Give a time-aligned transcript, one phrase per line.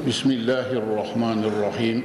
[0.00, 2.02] بسم الله الرحمن الرحيم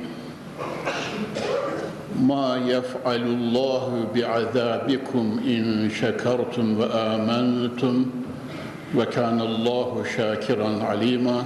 [2.21, 8.05] ما يفعل الله بعذابكم إن شكرتم وآمنتم
[8.95, 11.45] وكان الله شاكرا عليما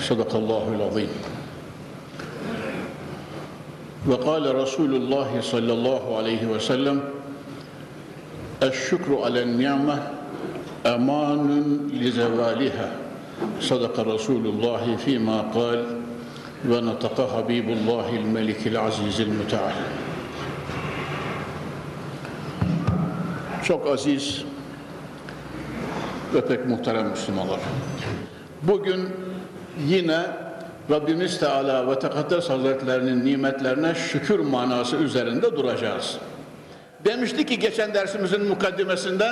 [0.00, 1.08] صدق الله العظيم
[4.06, 7.00] وقال رسول الله صلى الله عليه وسلم
[8.62, 10.02] الشكر على النعمة
[10.86, 12.92] أمان لزوالها
[13.60, 15.80] صدق رسول الله فيما قال
[16.70, 19.76] ونطق حبيب الله الملك العزيز المتعال
[23.64, 24.44] Çok aziz
[26.34, 27.60] ve pek muhterem Müslümanlar.
[28.62, 29.08] Bugün
[29.86, 30.20] yine
[30.90, 36.18] Rabbimiz Teala ve Tekaddes Hazretlerinin nimetlerine şükür manası üzerinde duracağız.
[37.04, 39.26] Demişti ki geçen dersimizin mukaddimesinde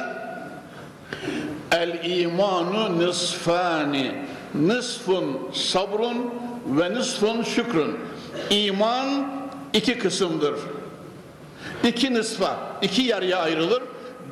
[1.85, 4.11] El imanu nisfani
[4.55, 6.33] Nisfun sabrun
[6.67, 7.97] ve nisfun şükrün
[8.49, 9.27] İman
[9.73, 10.55] iki kısımdır.
[11.83, 13.83] İki nisfa, iki yarıya ayrılır.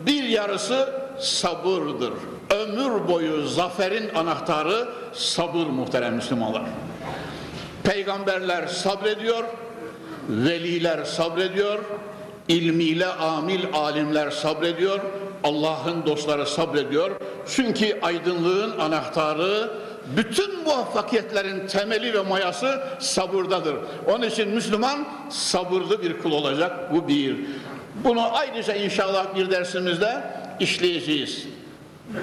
[0.06, 2.14] Bir yarısı sabırdır.
[2.50, 6.64] Ömür boyu zaferin anahtarı sabır muhterem Müslümanlar.
[7.84, 9.44] Peygamberler sabrediyor,
[10.30, 11.80] veliler sabrediyor,
[12.48, 15.00] ilmiyle amil alimler sabrediyor,
[15.44, 17.12] Allah'ın dostları sabrediyor.
[17.48, 19.72] Çünkü aydınlığın anahtarı,
[20.18, 23.76] bütün muvaffakiyetlerin temeli ve mayası sabırdadır.
[24.08, 26.94] Onun için Müslüman sabırlı bir kul olacak.
[26.94, 27.36] Bu bir.
[28.04, 30.24] Bunu ayrıca inşallah bir dersimizde
[30.60, 31.48] işleyeceğiz.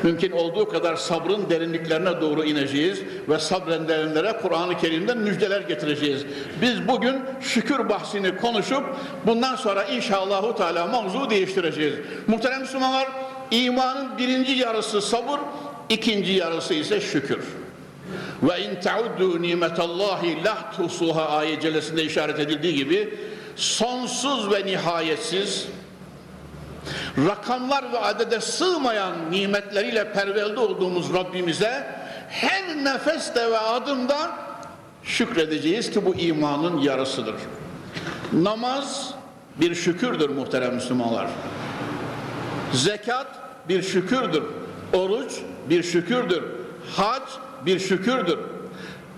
[0.02, 6.24] Mümkün olduğu kadar sabrın derinliklerine doğru ineceğiz ve sabredenlere Kur'an-ı Kerim'den müjdeler getireceğiz.
[6.62, 8.82] Biz bugün şükür bahsini konuşup
[9.26, 11.94] bundan sonra inşallahu teala mavzu değiştireceğiz.
[12.26, 13.08] Muhterem Müslümanlar,
[13.50, 15.41] imanın birinci yarısı sabır,
[15.88, 17.44] ikinci yarısı ise şükür.
[18.42, 21.64] Ve in tauddu nimetallahi la tusuha ayet
[21.98, 23.14] işaret edildiği gibi
[23.56, 25.66] sonsuz ve nihayetsiz
[27.19, 31.87] rakamlar ve adede sığmayan nimetleriyle pervelde olduğumuz Rabbimize
[32.28, 34.31] her nefeste ve adımda
[35.03, 37.34] şükredeceğiz ki bu imanın yarısıdır.
[38.32, 39.15] Namaz
[39.56, 41.26] bir şükürdür muhterem Müslümanlar.
[42.72, 43.27] Zekat
[43.69, 44.42] bir şükürdür.
[44.92, 45.32] Oruç
[45.69, 46.42] bir şükürdür.
[46.97, 47.22] Hac
[47.66, 48.38] bir şükürdür.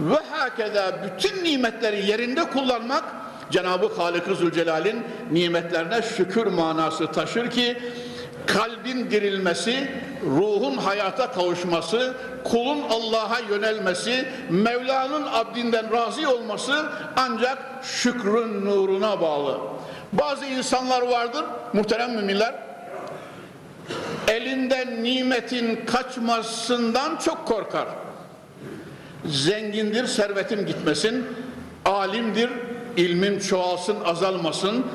[0.01, 3.05] Ve hakeza bütün nimetleri yerinde kullanmak
[3.53, 5.03] Cenab-ı Halık-ı Zülcelal'in
[5.33, 7.79] nimetlerine şükür manası taşır ki
[8.47, 9.89] kalbin dirilmesi,
[10.27, 12.15] ruhun hayata kavuşması,
[12.45, 16.87] kulun Allah'a yönelmesi, Mevla'nın abdinden razı olması
[17.17, 19.59] ancak şükrün nuruna bağlı.
[20.13, 22.55] Bazı insanlar vardır, muhterem müminler,
[24.29, 27.87] elinden nimetin kaçmasından çok korkar.
[29.27, 31.27] Zengindir, servetim gitmesin,
[31.85, 32.51] alimdir,
[32.97, 34.87] ilmim çoğalsın, azalmasın,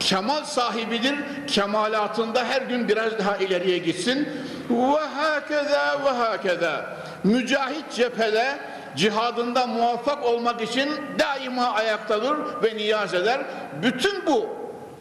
[0.00, 1.14] kemal sahibidir,
[1.46, 4.28] kemalatında her gün biraz daha ileriye gitsin.
[4.70, 6.96] Ve hakeza ve hakeza.
[7.24, 8.58] Mücahit cephede
[8.96, 13.40] cihadında muvaffak olmak için daima ayaktadır ve niyaz eder.
[13.82, 14.46] Bütün bu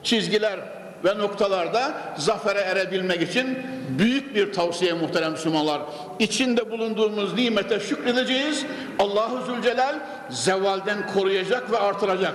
[0.03, 0.59] çizgiler
[1.05, 3.57] ve noktalarda zafere erebilmek için
[3.99, 5.81] büyük bir tavsiye muhterem Müslümanlar.
[6.19, 8.65] İçinde bulunduğumuz nimete şükredeceğiz.
[8.99, 9.95] Allahu Zülcelal
[10.29, 12.33] zevalden koruyacak ve artıracak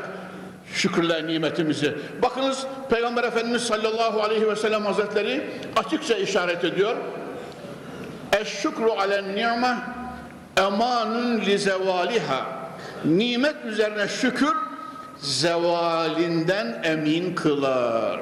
[0.75, 1.95] şükürler nimetimizi.
[2.23, 6.97] Bakınız Peygamber Efendimiz sallallahu aleyhi ve sellem hazretleri açıkça işaret ediyor.
[8.41, 9.77] Eşşükru alen ni'me
[10.57, 12.47] emanun li zevaliha.
[13.05, 14.55] Nimet üzerine şükür
[15.19, 18.21] zevalinden emin kılar.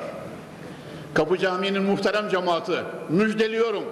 [1.14, 2.72] Kapı Camii'nin muhterem cemaati
[3.08, 3.84] müjdeliyorum.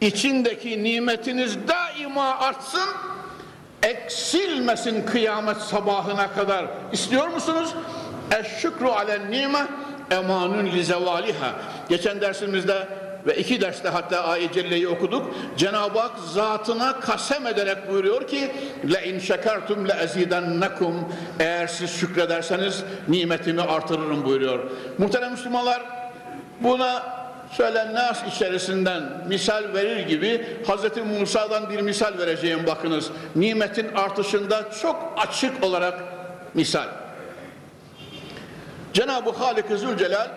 [0.00, 2.88] İçindeki nimetiniz daima artsın,
[3.82, 6.66] eksilmesin kıyamet sabahına kadar.
[6.92, 7.74] İstiyor musunuz?
[8.40, 9.66] Eşşükru alen nime
[10.10, 11.52] emanun li zevaliha.
[11.88, 12.88] Geçen dersimizde
[13.26, 15.34] ve iki derste hatta ayet okuduk.
[15.56, 18.52] Cenab-ı Hak zatına kasem ederek buyuruyor ki
[18.92, 21.08] le in şekertum le ezidennekum
[21.40, 24.70] eğer siz şükrederseniz nimetimi artırırım buyuruyor.
[24.98, 25.97] Muhterem Müslümanlar
[26.60, 27.02] buna
[27.56, 30.96] şöyle nas içerisinden misal verir gibi Hz.
[31.20, 33.10] Musa'dan bir misal vereceğim bakınız.
[33.36, 36.00] Nimetin artışında çok açık olarak
[36.54, 36.86] misal.
[38.92, 40.28] Cenab-ı Halik-i Zülcelal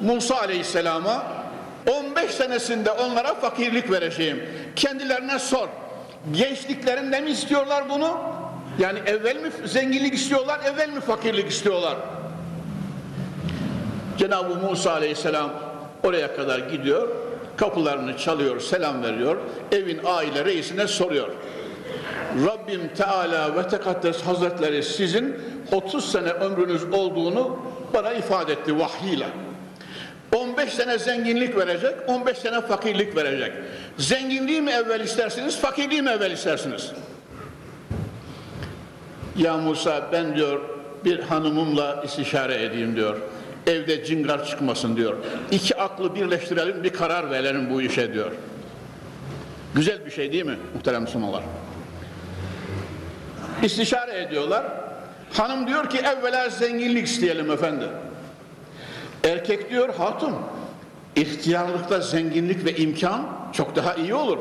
[0.00, 1.22] Musa Aleyhisselam'a
[1.90, 4.48] 15 senesinde onlara fakirlik vereceğim.
[4.76, 5.68] Kendilerine sor.
[6.32, 8.20] Gençliklerinde mi istiyorlar bunu?
[8.78, 11.96] Yani evvel mi zenginlik istiyorlar, evvel mi fakirlik istiyorlar?
[14.18, 15.50] Cenab-ı Musa Aleyhisselam
[16.02, 17.08] oraya kadar gidiyor,
[17.56, 19.36] kapılarını çalıyor, selam veriyor,
[19.72, 21.28] evin aile reisine soruyor.
[22.46, 25.36] Rabbim Teala ve Tekaddes Hazretleri sizin
[25.72, 27.58] 30 sene ömrünüz olduğunu
[27.94, 29.26] bana ifade etti vahyiyle.
[30.36, 33.52] 15 sene zenginlik verecek, 15 sene fakirlik verecek.
[33.98, 36.92] Zenginliği mi evvel istersiniz, fakirliği mi evvel istersiniz?
[39.36, 40.60] Ya Musa ben diyor
[41.04, 43.16] bir hanımımla istişare edeyim diyor.
[43.66, 45.16] Evde cingar çıkmasın diyor.
[45.50, 48.30] İki aklı birleştirelim bir karar verelim bu işe diyor.
[49.74, 51.42] Güzel bir şey değil mi muhterem Müslümanlar?
[53.62, 54.64] İstişare ediyorlar.
[55.32, 57.84] Hanım diyor ki evvela zenginlik isteyelim efendi.
[59.24, 60.34] Erkek diyor hatun
[61.16, 64.38] ihtiyarlıkta zenginlik ve imkan çok daha iyi olur.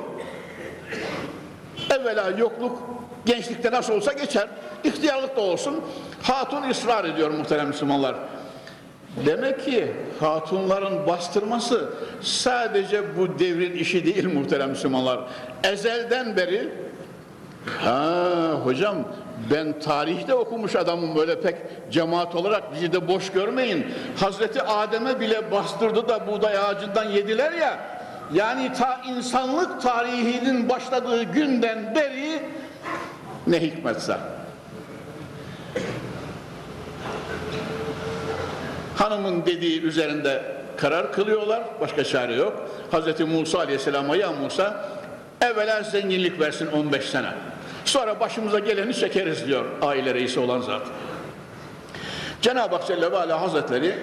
[1.89, 2.79] Evvela yokluk
[3.25, 4.47] gençlikte nasıl olsa geçer.
[4.83, 5.81] İhtiyarlık da olsun.
[6.21, 8.15] Hatun ısrar ediyor muhterem Müslümanlar.
[9.25, 11.89] Demek ki hatunların bastırması
[12.21, 15.19] sadece bu devrin işi değil muhterem Müslümanlar.
[15.63, 16.69] Ezelden beri
[17.79, 18.95] ha hocam
[19.51, 21.55] ben tarihte okumuş adamım böyle pek
[21.91, 23.85] cemaat olarak bizi de boş görmeyin.
[24.19, 27.79] Hazreti Adem'e bile bastırdı da buğday ağacından yediler ya.
[28.33, 32.41] Yani ta insanlık tarihinin başladığı günden beri
[33.47, 34.17] ne hikmetse.
[38.97, 40.41] Hanımın dediği üzerinde
[40.77, 41.63] karar kılıyorlar.
[41.81, 42.69] Başka çare yok.
[42.91, 44.85] Hazreti Musa Aleyhisselam'a ya Musa
[45.41, 47.29] evvela zenginlik versin 15 sene.
[47.85, 50.81] Sonra başımıza geleni çekeriz diyor aile reisi olan zat.
[52.41, 53.95] Cenab-ı Hak Celle ve Hazretleri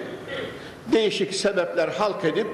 [0.91, 2.47] değişik sebepler halk edip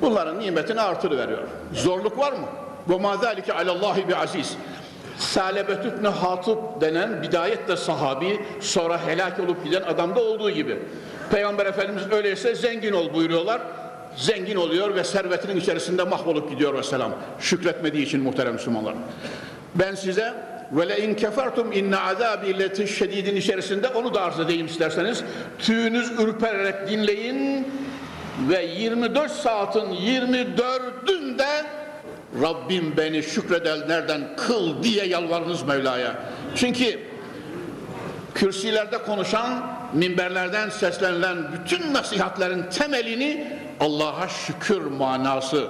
[0.00, 1.42] bunların nimetini artırıveriyor.
[1.72, 2.46] Zorluk var mı?
[2.88, 3.16] Ve ma
[3.54, 4.56] alallahi bi aziz.
[5.18, 10.78] Salebet İbni Hatip denen bidayette sahabi sonra helak olup giden adamda olduğu gibi.
[11.30, 13.60] Peygamber Efendimiz öyleyse zengin ol buyuruyorlar.
[14.16, 17.12] Zengin oluyor ve servetinin içerisinde mahvolup gidiyor ve selam.
[17.40, 18.94] Şükretmediği için muhterem Müslümanlar.
[19.74, 20.34] Ben size
[20.72, 25.24] ve le in kefertum inne azabi letiş şedidin içerisinde onu da arz edeyim isterseniz.
[25.58, 27.68] Tüyünüz ürpererek dinleyin
[28.48, 31.64] ve 24 saatin 24'ünde
[32.42, 36.14] Rabbim beni şükredenlerden kıl diye yalvarınız Mevla'ya.
[36.56, 37.00] Çünkü
[38.34, 45.66] kürsilerde konuşan, minberlerden seslenilen bütün nasihatlerin temelini Allah'a şükür manası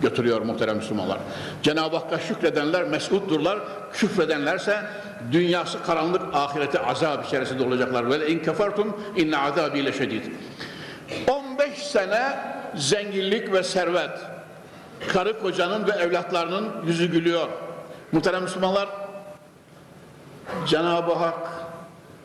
[0.00, 1.18] götürüyor muhterem Müslümanlar.
[1.62, 3.58] Cenab-ı Hakk'a şükredenler mesutdurlar,
[3.92, 4.80] küfredenlerse
[5.32, 8.10] dünyası karanlık, ahirete azap içerisinde olacaklar.
[8.10, 10.24] Ve in kefertum inne azabi şedid.
[11.28, 12.38] 15 sene
[12.74, 14.10] zenginlik ve servet.
[15.12, 17.48] Karı kocanın ve evlatlarının yüzü gülüyor.
[18.12, 18.88] Muhterem Müslümanlar,
[20.66, 21.50] Cenab-ı Hak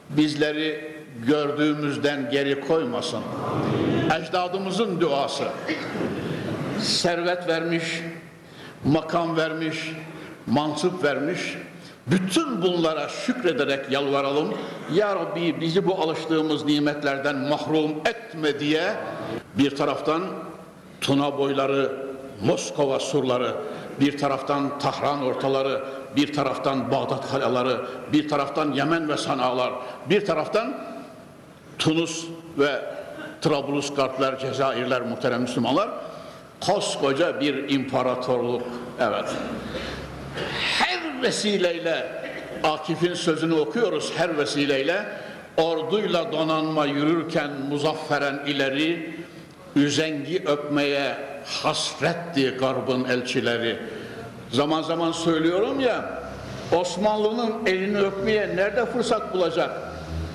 [0.09, 3.21] bizleri gördüğümüzden geri koymasın.
[4.19, 5.43] Ecdadımızın duası
[6.79, 7.83] servet vermiş,
[8.85, 9.91] makam vermiş,
[10.47, 11.57] mansup vermiş.
[12.07, 14.53] Bütün bunlara şükrederek yalvaralım.
[14.93, 18.93] Ya Rabbi bizi bu alıştığımız nimetlerden mahrum etme diye
[19.57, 20.21] bir taraftan
[21.01, 21.91] Tuna boyları,
[22.45, 23.55] Moskova surları,
[23.99, 25.83] bir taraftan Tahran ortaları,
[26.15, 27.77] bir taraftan Bağdat kaleleri,
[28.13, 29.73] bir taraftan Yemen ve Sanalar,
[30.09, 30.77] bir taraftan
[31.79, 32.25] Tunus
[32.57, 32.81] ve
[33.41, 35.89] Trablusgarplar, Cezayirler muhterem Müslümanlar
[36.59, 38.61] koskoca bir imparatorluk.
[38.99, 39.29] Evet.
[40.79, 42.07] Her vesileyle
[42.63, 45.05] Akif'in sözünü okuyoruz her vesileyle
[45.57, 49.15] orduyla donanma yürürken muzafferen ileri
[49.75, 53.79] üzengi öpmeye hasretti garbın elçileri.
[54.51, 56.21] Zaman zaman söylüyorum ya
[56.75, 59.88] Osmanlı'nın elini öpmeye nerede fırsat bulacak?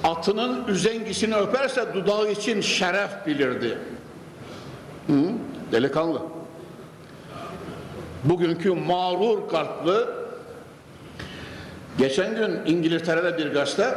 [0.05, 3.79] Atının üzengisini öperse dudağı için şeref bilirdi.
[5.07, 5.13] Hı?
[5.73, 6.23] Delikanlı.
[8.25, 10.07] Bugünkü mağrur kalpli
[11.99, 13.95] geçen gün İngiltere'de bir gazete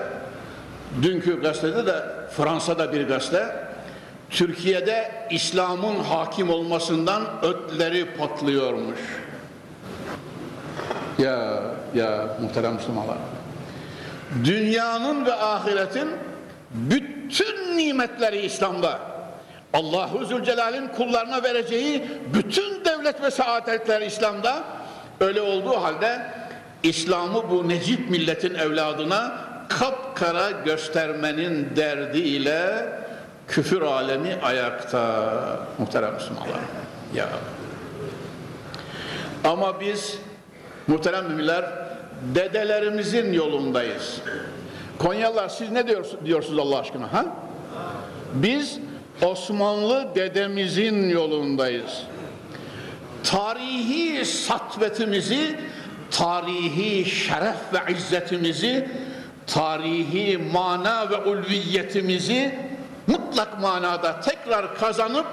[1.02, 3.56] dünkü gazetede de Fransa'da bir gazete
[4.30, 9.00] Türkiye'de İslam'ın hakim olmasından ötleri patlıyormuş.
[11.18, 11.64] Ya
[11.96, 13.18] ya muhterem Müslümanlar.
[14.44, 16.10] Dünyanın ve ahiretin
[16.72, 19.00] bütün nimetleri İslam'da.
[19.74, 22.04] Allahu Zülcelal'in kullarına vereceği
[22.34, 24.64] bütün devlet ve saadetler İslam'da
[25.20, 26.22] öyle olduğu halde
[26.84, 29.38] İslam'ı bu necip milletin evladına
[29.70, 32.86] kapkara göstermenin derdiyle
[33.48, 35.34] küfür alemi ayakta
[35.78, 36.60] muhterem Müslümanlar.
[37.16, 37.30] Ya.
[39.44, 40.18] Ama biz
[40.88, 41.66] muhterem müminler
[42.22, 44.22] dedelerimizin yolundayız.
[45.00, 47.14] Konyalılar siz ne diyorsunuz, diyorsunuz Allah aşkına?
[47.14, 47.26] Ha?
[48.34, 48.80] Biz
[49.22, 52.04] Osmanlı dedemizin yolundayız.
[53.24, 55.60] Tarihi satvetimizi,
[56.12, 58.90] tarihi şeref ve izzetimizi,
[59.48, 62.56] tarihi mana ve ulviyetimizi
[63.08, 65.26] mutlak manada tekrar kazanıp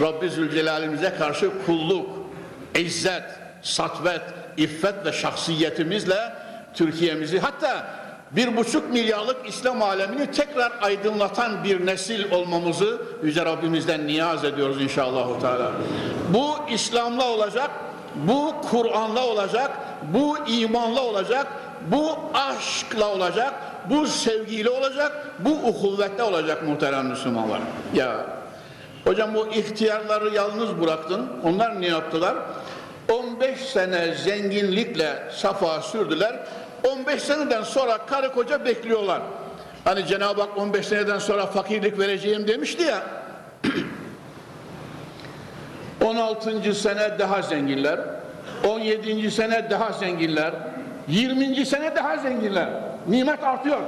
[0.00, 2.10] Rabbi Zülcelal'imize karşı kulluk,
[2.78, 3.24] izzet,
[3.62, 4.22] satvet,
[4.56, 6.32] iffet ve şahsiyetimizle
[6.74, 7.86] Türkiye'mizi hatta
[8.30, 15.40] bir buçuk milyarlık İslam alemini tekrar aydınlatan bir nesil olmamızı Yüce Rabbimizden niyaz ediyoruz inşallah.
[15.40, 15.72] Teala.
[16.28, 17.70] Bu İslam'la olacak,
[18.14, 19.70] bu Kur'an'la olacak,
[20.02, 21.46] bu imanla olacak,
[21.86, 23.54] bu aşkla olacak,
[23.90, 27.60] bu sevgiyle olacak, bu uhuvvetle olacak muhterem Müslümanlar.
[27.94, 28.26] Ya
[29.04, 31.26] hocam bu ihtiyarları yalnız bıraktın.
[31.44, 32.34] Onlar ne yaptılar?
[33.08, 36.46] 15 sene zenginlikle safa sürdüler.
[36.84, 39.22] 15 seneden sonra karı koca bekliyorlar.
[39.84, 43.02] Hani Cenab-ı Hak 15 seneden sonra fakirlik vereceğim demişti ya.
[46.04, 46.74] 16.
[46.74, 48.00] sene daha zenginler.
[48.68, 49.30] 17.
[49.30, 50.54] sene daha zenginler.
[51.08, 51.66] 20.
[51.66, 52.68] sene daha zenginler.
[53.08, 53.80] Nimet artıyor.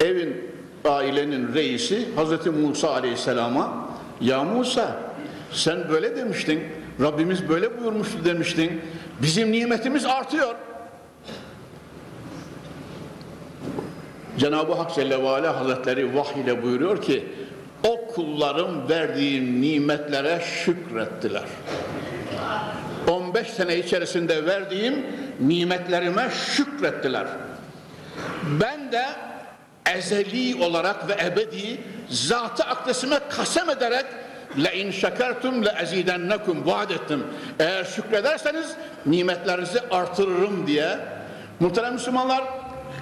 [0.00, 0.50] Evin,
[0.84, 3.85] ailenin reisi Hazreti Musa Aleyhisselam'a
[4.20, 4.96] Ya Musa
[5.52, 6.62] sen böyle demiştin.
[7.00, 8.80] Rabbimiz böyle buyurmuştu demiştin.
[9.22, 10.54] Bizim nimetimiz artıyor.
[14.38, 17.24] Cenab-ı Hak Celle ve Ala Hazretleri vahiy ile buyuruyor ki
[17.84, 21.44] o kullarım verdiğim nimetlere şükrettiler.
[23.10, 25.06] 15 sene içerisinde verdiğim
[25.40, 27.26] nimetlerime şükrettiler.
[28.60, 29.04] Ben de
[29.94, 31.80] ezeli olarak ve ebedi
[32.10, 34.06] zatı akdesime kasem ederek
[34.64, 37.26] le in şekertum le ezidennekum vaat ettim.
[37.58, 38.66] Eğer şükrederseniz
[39.06, 40.98] nimetlerinizi artırırım diye.
[41.60, 42.44] Muhterem Müslümanlar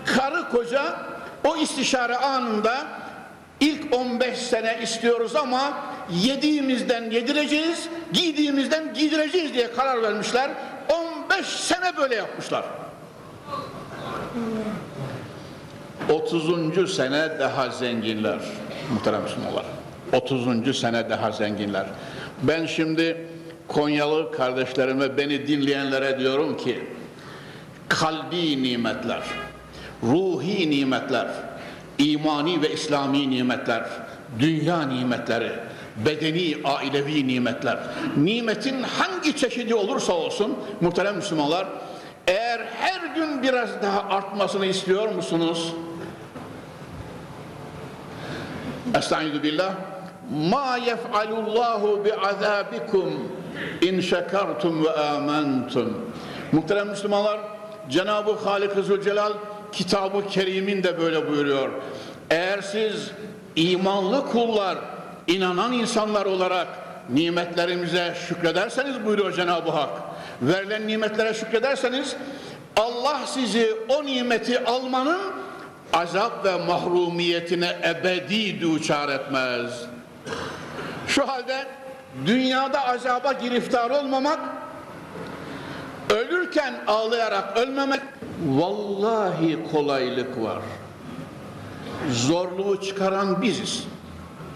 [0.05, 0.97] karı koca
[1.45, 2.87] o istişare anında
[3.61, 5.73] ilk 15 sene istiyoruz ama
[6.11, 10.51] yediğimizden yedireceğiz, giydiğimizden giydireceğiz diye karar vermişler.
[11.29, 12.65] 15 sene böyle yapmışlar.
[16.11, 16.95] 30.
[16.95, 18.39] sene daha zenginler
[18.95, 19.65] muhterem Müslümanlar.
[20.13, 20.79] 30.
[20.81, 21.87] sene daha zenginler.
[22.43, 23.27] Ben şimdi
[23.69, 26.85] Konyalı kardeşlerime beni dinleyenlere diyorum ki
[27.89, 29.23] kalbi nimetler,
[30.03, 31.27] ruhi nimetler,
[31.99, 33.85] imani ve İslami nimetler,
[34.39, 35.53] dünya nimetleri,
[35.97, 37.79] bedeni, ailevi nimetler,
[38.17, 41.67] nimetin hangi çeşidi olursa olsun muhterem Müslümanlar,
[42.27, 45.73] eğer her gün biraz daha artmasını istiyor musunuz?
[48.95, 49.73] Estaizu billah.
[50.51, 53.33] Ma yef'alullahu bi azabikum
[53.83, 56.11] in şekertum ve amentum.
[56.53, 57.39] Muhterem Müslümanlar,
[57.91, 59.33] Cenab-ı Halik-i Zülcelal
[59.73, 61.69] kitabı kerimin de böyle buyuruyor.
[62.31, 63.11] Eğer siz
[63.57, 64.79] imanlı kullar,
[65.27, 66.69] inanan insanlar olarak
[67.11, 69.91] nimetlerimize şükrederseniz buyuruyor Cenab-ı Hak.
[70.43, 72.17] Verilen nimetlere şükrederseniz
[72.77, 75.21] Allah sizi o nimeti almanın
[75.95, 79.71] azap ve mahrumiyetine ebedi duçar etmez.
[81.09, 81.67] Şu halde
[82.27, 84.41] dünyada azaba giriftar olmamak,
[86.11, 88.01] ölürken ağlayarak ölmemek
[88.47, 90.63] vallahi kolaylık var.
[92.11, 93.85] Zorluğu çıkaran biziz.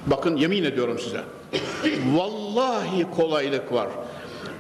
[0.07, 1.21] Bakın yemin ediyorum size.
[2.13, 3.89] Vallahi kolaylık var.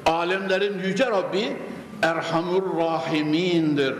[0.07, 1.57] Alemlerin yüce Rabbi
[2.03, 3.95] Erhamur Rahimindir.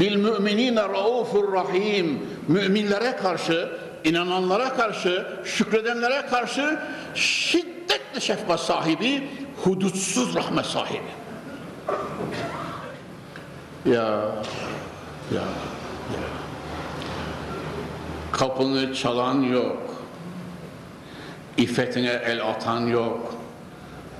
[0.00, 2.22] Bil müminine raufur rahim.
[2.48, 3.68] Müminlere karşı,
[4.04, 6.78] inananlara karşı, şükredenlere karşı
[7.14, 9.28] şiddetli şefkat sahibi,
[9.64, 11.00] hudutsuz rahmet sahibi.
[13.86, 13.92] Ya,
[15.32, 15.46] ya,
[16.14, 16.26] ya.
[18.32, 19.82] Kapını çalan yok.
[21.56, 23.34] İffetine el atan yok.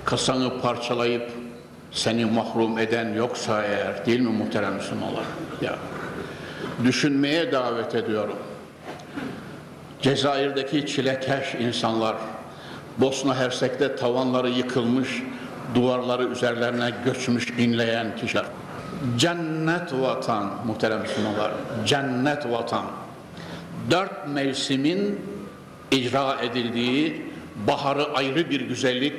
[0.05, 1.31] Kasanı parçalayıp
[1.91, 5.23] seni mahrum eden yoksa eğer değil mi muhterem Müslümanlar?
[5.61, 5.75] Ya.
[6.83, 8.37] Düşünmeye davet ediyorum.
[10.01, 12.15] Cezayir'deki çilekeş insanlar,
[12.97, 15.23] Bosna Hersek'te tavanları yıkılmış,
[15.75, 18.45] duvarları üzerlerine göçmüş inleyen kişiler.
[19.17, 21.51] Cennet vatan muhterem Müslümanlar,
[21.85, 22.85] cennet vatan.
[23.91, 25.19] dört mevsimin
[25.91, 27.31] icra edildiği,
[27.67, 29.13] baharı ayrı bir güzellik,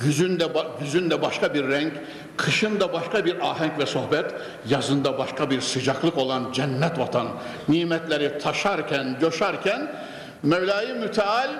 [0.00, 0.48] güzün de,
[0.80, 1.92] güzün de başka bir renk,
[2.36, 4.34] kışın da başka bir ahenk ve sohbet,
[4.68, 7.26] yazında başka bir sıcaklık olan cennet vatan,
[7.68, 9.92] nimetleri taşarken, coşarken,
[10.42, 11.50] Mevla-i Müteal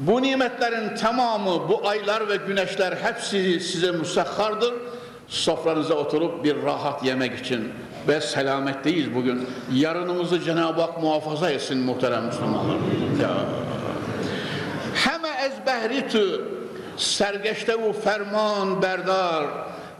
[0.00, 4.74] bu nimetlerin tamamı, bu aylar ve güneşler hepsi size müsahhardır.
[5.28, 7.72] Sofranıza oturup bir rahat yemek için
[8.08, 9.48] ve selametteyiz bugün.
[9.72, 12.76] Yarınımızı Cenab-ı Hak muhafaza etsin muhterem Müslümanlar.
[14.94, 16.44] Heme ezbehritü
[16.96, 19.46] sergeçtevu ferman berdar.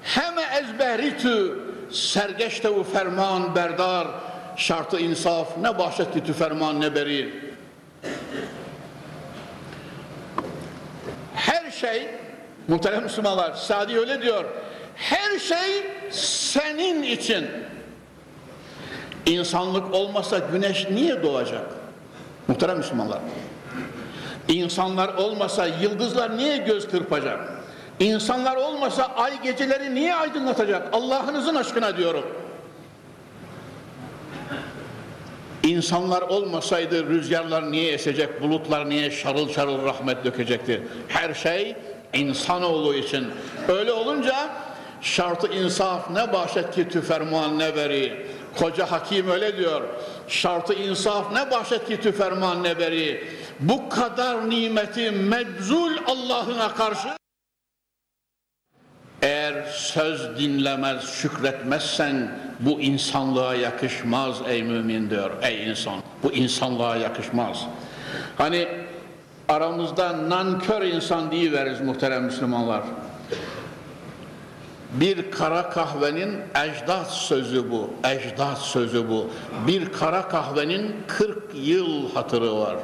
[0.04, 1.58] Heme ezbehritü
[1.90, 4.08] sergeçtevu ferman berdar.
[4.56, 7.54] Şartı insaf ne bahşetti tü ferman ne beri.
[11.34, 12.08] Her şey
[12.68, 14.44] muhterem Müslümanlar Sadi öyle diyor.
[14.94, 17.46] Her şey senin için.
[19.26, 21.66] İnsanlık olmasa güneş niye doğacak?
[22.48, 23.18] Muhterem Müslümanlar.
[24.48, 27.53] İnsanlar olmasa yıldızlar niye göz kırpacak?
[28.00, 30.88] İnsanlar olmasa ay geceleri niye aydınlatacak?
[30.94, 32.24] Allah'ınızın aşkına diyorum.
[35.62, 40.82] İnsanlar olmasaydı rüzgarlar niye esecek, bulutlar niye şarıl şarıl rahmet dökecekti?
[41.08, 41.76] Her şey
[42.12, 43.26] insanoğlu için.
[43.68, 44.34] Öyle olunca
[45.00, 48.26] şartı insaf ne bahşet ki tüferman ne veri.
[48.58, 49.82] Koca hakim öyle diyor.
[50.28, 53.28] Şartı insaf ne bahşet ki tüferman ne veri.
[53.60, 57.08] Bu kadar nimeti mebzul Allah'ına karşı
[59.54, 62.30] eğer söz dinlemez, şükretmezsen
[62.60, 65.30] bu insanlığa yakışmaz ey mümin diyor.
[65.42, 67.66] Ey insan, bu insanlığa yakışmaz.
[68.38, 68.68] Hani
[69.48, 72.82] aramızda nankör insan veririz muhterem Müslümanlar.
[74.92, 79.30] Bir kara kahvenin ecdat sözü bu, ecdat sözü bu.
[79.66, 82.76] Bir kara kahvenin 40 yıl hatırı var.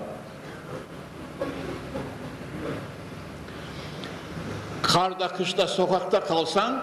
[4.83, 6.83] Karda kışta sokakta kalsan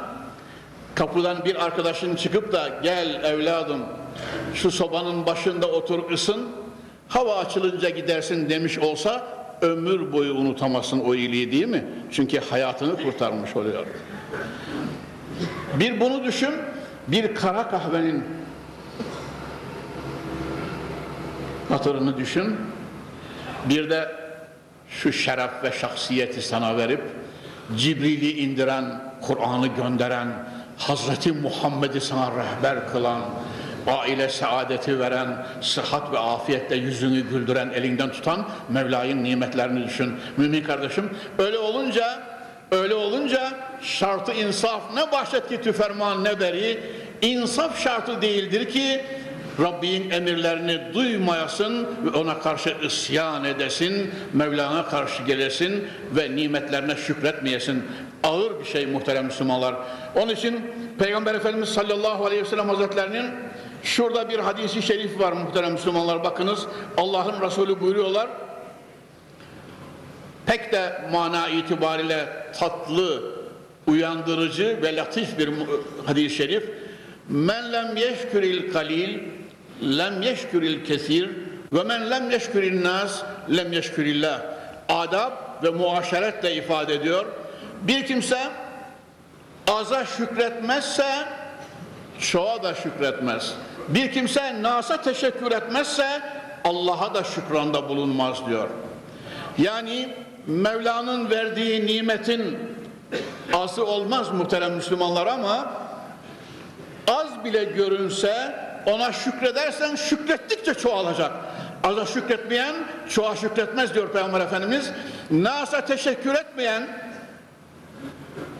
[0.96, 3.86] kapıdan bir arkadaşın çıkıp da gel evladım
[4.54, 6.50] şu sobanın başında otur ısın
[7.08, 9.28] hava açılınca gidersin demiş olsa
[9.62, 11.86] ömür boyu unutamazsın o iyiliği değil mi?
[12.12, 13.86] Çünkü hayatını kurtarmış oluyor.
[15.80, 16.52] Bir bunu düşün,
[17.08, 18.24] bir kara kahvenin
[21.70, 22.56] hatırını düşün,
[23.70, 24.12] bir de
[24.90, 27.02] şu şeref ve şahsiyeti sana verip
[27.76, 30.28] Cibril'i indiren, Kur'an'ı gönderen,
[30.78, 33.22] Hazreti Muhammed'i sana rehber kılan,
[33.88, 40.16] aile saadeti veren, sıhhat ve afiyetle yüzünü güldüren, elinden tutan Mevla'nın nimetlerini düşün.
[40.38, 42.24] Mümin kardeşim, öyle olunca,
[42.72, 46.84] öyle olunca şartı insaf ne bahşetti tüferman ne beri,
[47.22, 49.02] insaf şartı değildir ki
[49.60, 57.84] Rabbin emirlerini duymayasın ve ona karşı isyan edesin, Mevlana karşı gelesin ve nimetlerine şükretmeyesin.
[58.24, 59.76] Ağır bir şey muhterem Müslümanlar.
[60.16, 60.62] Onun için
[61.00, 63.26] Peygamber Efendimiz sallallahu aleyhi ve sellem hazretlerinin
[63.84, 66.66] şurada bir hadisi şerif var muhterem Müslümanlar bakınız.
[66.98, 68.28] Allah'ın Resulü buyuruyorlar.
[70.46, 72.26] Pek de mana itibariyle
[72.60, 73.24] tatlı,
[73.88, 75.50] uyandırıcı ve latif bir
[76.06, 76.64] hadis-i şerif.
[77.30, 79.20] Men lem yeşküril kalil
[79.82, 81.30] lem yeşküril kesir
[81.74, 83.24] ve men lem yeşküril nas
[83.58, 84.42] lem yeşkürillah.
[84.90, 85.32] Adab
[85.64, 87.26] ve muaşeretle ifade ediyor.
[87.82, 88.40] Bir kimse
[89.68, 91.08] aza şükretmezse
[92.20, 93.54] çoğa da şükretmez.
[93.88, 96.22] Bir kimse nasa teşekkür etmezse
[96.64, 98.70] Allah'a da şükranda bulunmaz diyor.
[99.58, 100.10] Yani
[100.48, 102.58] Mevla'nın verdiği nimetin
[103.54, 105.72] azı olmaz muhterem Müslümanlar ama
[107.08, 108.56] az bile görünse
[108.88, 111.32] ona şükredersen şükrettikçe çoğalacak.
[111.84, 112.76] Aza şükretmeyen
[113.10, 114.92] çoğa şükretmez diyor Peygamber Efendimiz.
[115.32, 116.88] Nasa teşekkür etmeyen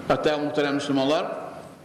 [0.08, 1.26] hatta muhterem Müslümanlar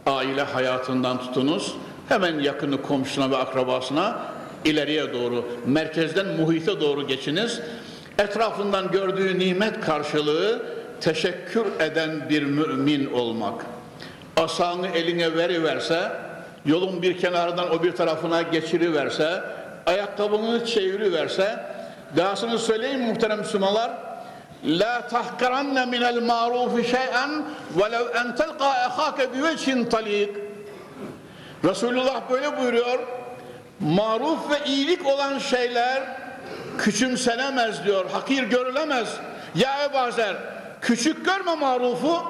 [0.05, 1.75] aile hayatından tutunuz
[2.09, 4.19] hemen yakını komşuna ve akrabasına
[4.65, 7.61] ileriye doğru merkezden muhite doğru geçiniz.
[8.17, 10.65] Etrafından gördüğü nimet karşılığı
[11.01, 13.65] teşekkür eden bir mümin olmak.
[14.37, 16.11] Asanı eline veriverse
[16.65, 19.43] yolun bir kenarından o bir tarafına geçiriverse,
[19.85, 21.59] ayakkabını çeviriverse,
[22.17, 23.91] dahasını söyleyeyim muhterem Müslümanlar,
[24.65, 27.43] La tahkaranne minel marufi şey'en
[27.75, 30.29] velev en telqa ehake bivechin talik.
[31.63, 32.99] Resulullah böyle buyuruyor.
[33.79, 36.03] Maruf ve iyilik olan şeyler
[36.77, 38.05] küçümsenemez diyor.
[38.11, 39.07] Hakir görülemez.
[39.55, 39.97] Ya Ebu
[40.81, 42.23] küçük görme marufu,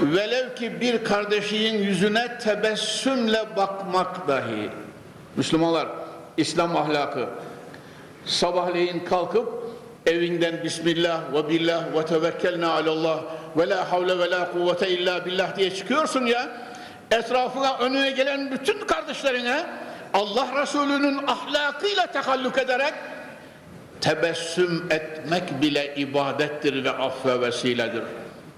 [0.00, 4.70] velev ki bir kardeşinin yüzüne tebessümle bakmak dahi
[5.36, 5.88] Müslümanlar
[6.36, 7.26] İslam ahlakı
[8.26, 9.48] sabahleyin kalkıp
[10.06, 13.20] evinden Bismillah ve billah ve tevekkelna alallah
[13.56, 16.48] ve la havle ve la kuvvete illa billah diye çıkıyorsun ya
[17.10, 19.66] etrafına önüne gelen bütün kardeşlerine
[20.14, 22.94] Allah Resulü'nün ahlakıyla tekallük ederek
[24.00, 28.02] tebessüm etmek bile ibadettir ve affe vesiledir.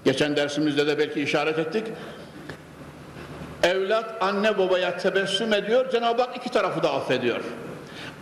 [0.05, 1.87] Geçen dersimizde de belki işaret ettik.
[3.63, 7.39] Evlat anne babaya tebessüm ediyor, Cenab-ı Hak iki tarafı da affediyor.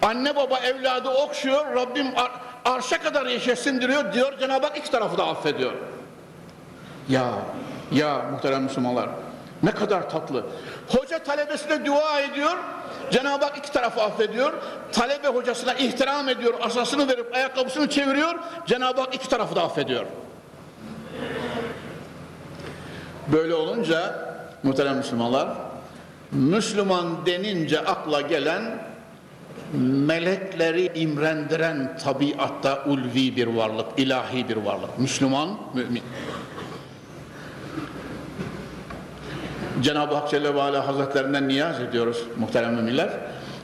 [0.02, 2.32] Anne baba evladı okşuyor, Rabbim ar
[2.66, 5.74] arşa kadar yaşasın diyor, diyor Cenab-ı Hak iki tarafı da affediyor.
[7.10, 7.30] Ya,
[7.92, 9.10] ya muhterem Müslümanlar,
[9.63, 10.46] ne kadar tatlı.
[10.88, 12.58] Hoca talebesine dua ediyor,
[13.12, 14.54] Cenab-ı Hak iki tarafı affediyor.
[14.92, 18.36] Talebe hocasına ihtiram ediyor, asasını verip ayakkabısını çeviriyor,
[18.66, 20.06] Cenab-ı Hak iki tarafı da affediyor.
[23.32, 24.28] Böyle olunca
[24.63, 25.50] muhterem Müslümanlar,
[26.32, 28.88] Müslüman denince akla gelen
[29.82, 35.00] melekleri imrendiren tabiatta ulvi bir varlık, ilahi bir varlık.
[35.00, 36.04] Müslüman, mümin.
[39.82, 43.10] Cenab-ı Hak Celle ve Ala Hazretlerinden niyaz ediyoruz muhterem müminler.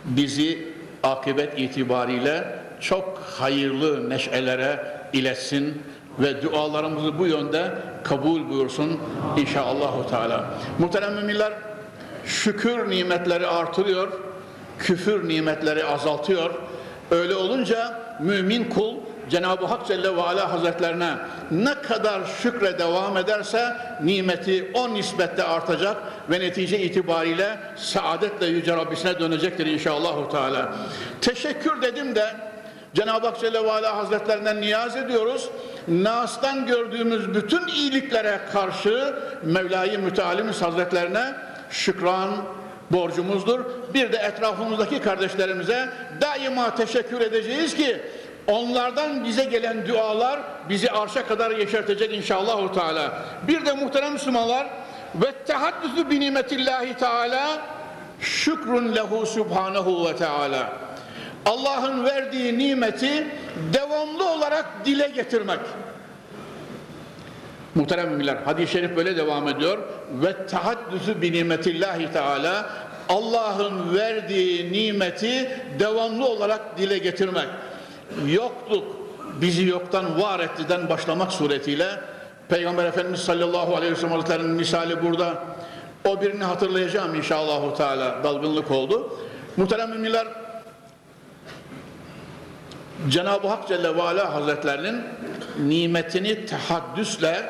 [0.05, 0.73] Bizi
[1.03, 5.81] akıbet itibariyle çok hayırlı neşelere iletsin
[6.19, 7.71] ve dualarımızı bu yönde
[8.03, 8.99] kabul buyursun
[9.37, 10.45] inşallah Teala.
[10.79, 11.53] Muhterem müminler
[12.25, 14.07] şükür nimetleri artırıyor,
[14.79, 16.51] küfür nimetleri azaltıyor.
[17.11, 18.95] Öyle olunca mümin kul
[19.29, 21.15] Cenab-ı Hak Celle ve Ala Hazretlerine
[21.51, 25.97] ne kadar şükre devam ederse nimeti o nisbette artacak
[26.29, 30.73] ve netice itibariyle saadetle yüce Rabbisine dönecektir inşallah Teala.
[31.21, 32.25] Teşekkür dedim de
[32.93, 35.49] Cenab-ı Hak Celle ve Ala Hazretlerinden niyaz ediyoruz.
[35.87, 41.33] Nas'tan gördüğümüz bütün iyiliklere karşı Mevla-i Mütealimiz Hazretlerine
[41.69, 42.29] şükran
[42.91, 43.59] borcumuzdur.
[43.93, 45.89] Bir de etrafımızdaki kardeşlerimize
[46.21, 48.01] daima teşekkür edeceğiz ki
[48.47, 53.23] onlardan bize gelen dualar bizi arşa kadar yeşertecek inşallah Teala.
[53.47, 54.67] Bir de muhterem Müslümanlar
[55.15, 57.47] ve tehaddüsü bi nimetillahi Teala
[58.19, 60.73] şükrün lehu subhanahu ve teala.
[61.45, 63.27] Allah'ın verdiği nimeti
[63.73, 65.59] devamlı olarak dile getirmek.
[67.75, 69.77] Muhterem müminler hadis-i şerif böyle devam ediyor.
[70.11, 72.69] Ve tahaddüsü bi nimetillahi teala
[73.09, 77.47] Allah'ın verdiği nimeti devamlı olarak dile getirmek.
[78.27, 78.83] Yokluk
[79.41, 81.87] bizi yoktan var ettiden başlamak suretiyle
[82.49, 85.33] Peygamber Efendimiz sallallahu aleyhi ve sellem Hazretleri'nin misali burada.
[86.05, 89.19] O birini hatırlayacağım inşallah Teala dalgınlık oldu.
[89.57, 90.27] Muhterem müminler
[93.09, 95.01] Cenab-ı Hak Celle ve Ala Hazretlerinin
[95.59, 97.43] nimetini tehaddüsle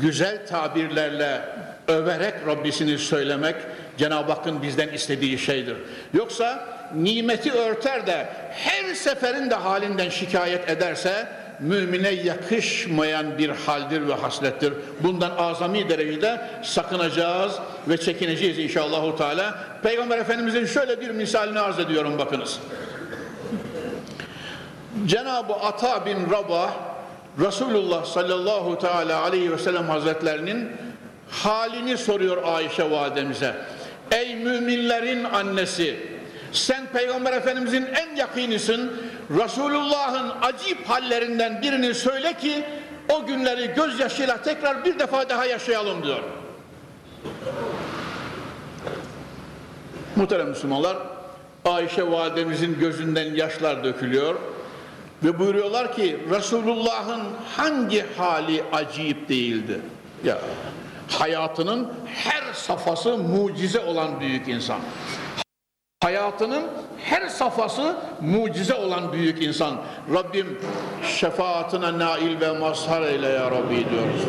[0.00, 1.42] güzel tabirlerle
[1.88, 3.56] överek Rabbisini söylemek
[3.98, 5.76] Cenab-ı Hakk'ın bizden istediği şeydir.
[6.14, 11.28] Yoksa nimeti örter de her seferinde halinden şikayet ederse
[11.60, 14.72] mümine yakışmayan bir haldir ve haslettir.
[15.00, 17.52] Bundan azami derecede sakınacağız
[17.88, 19.58] ve çekineceğiz inşallah Teala.
[19.82, 22.58] Peygamber Efendimizin şöyle bir misalini arz ediyorum bakınız.
[25.06, 26.70] Cenab-ı Ata bin Rabah
[27.40, 30.72] Resulullah sallallahu teala aleyhi ve sellem hazretlerinin
[31.30, 33.54] halini soruyor Ayşe validemize.
[34.10, 35.96] Ey müminlerin annesi
[36.52, 38.92] sen Peygamber Efendimizin en yakinisin.
[39.30, 42.64] Resulullah'ın acip hallerinden birini söyle ki
[43.08, 46.20] o günleri gözyaşıyla tekrar bir defa daha yaşayalım diyor.
[50.16, 50.96] Muhterem Müslümanlar
[51.64, 54.34] Ayşe validemizin gözünden yaşlar dökülüyor.
[55.24, 57.22] Ve buyuruyorlar ki Resulullah'ın
[57.56, 59.80] hangi hali acayip değildi?
[60.24, 60.38] Ya
[61.10, 64.80] hayatının her safhası mucize olan büyük insan.
[66.02, 66.64] Hayatının
[67.04, 69.76] her safhası mucize olan büyük insan.
[70.14, 70.58] Rabbim
[71.16, 74.22] şefaatine nail ve mazhar eyle ya Rabbi diyoruz.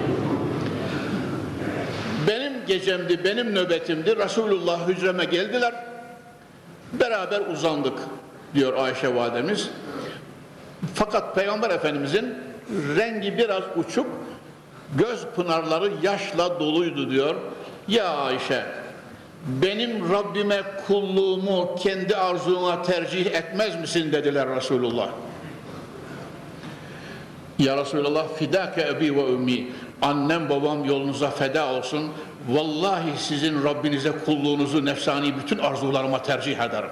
[2.28, 4.18] Benim gecemdi, benim nöbetimdi.
[4.18, 5.74] Resulullah hücreme geldiler.
[6.94, 8.00] Beraber uzandık
[8.54, 9.70] diyor Ayşe validemiz.
[10.96, 12.36] Fakat Peygamber Efendimizin
[12.98, 14.08] rengi biraz uçuk,
[14.96, 17.36] göz pınarları yaşla doluydu diyor.
[17.88, 18.66] Ya Ayşe,
[19.48, 25.10] benim Rabbime kulluğumu kendi arzuna tercih etmez misin dediler Resulullah.
[27.60, 29.68] Ya Resulallah fidâke ebi ve ümmi
[30.02, 32.12] annem babam yolunuza feda olsun
[32.50, 36.90] vallahi sizin Rabbinize kulluğunuzu nefsani bütün arzularıma tercih ederim.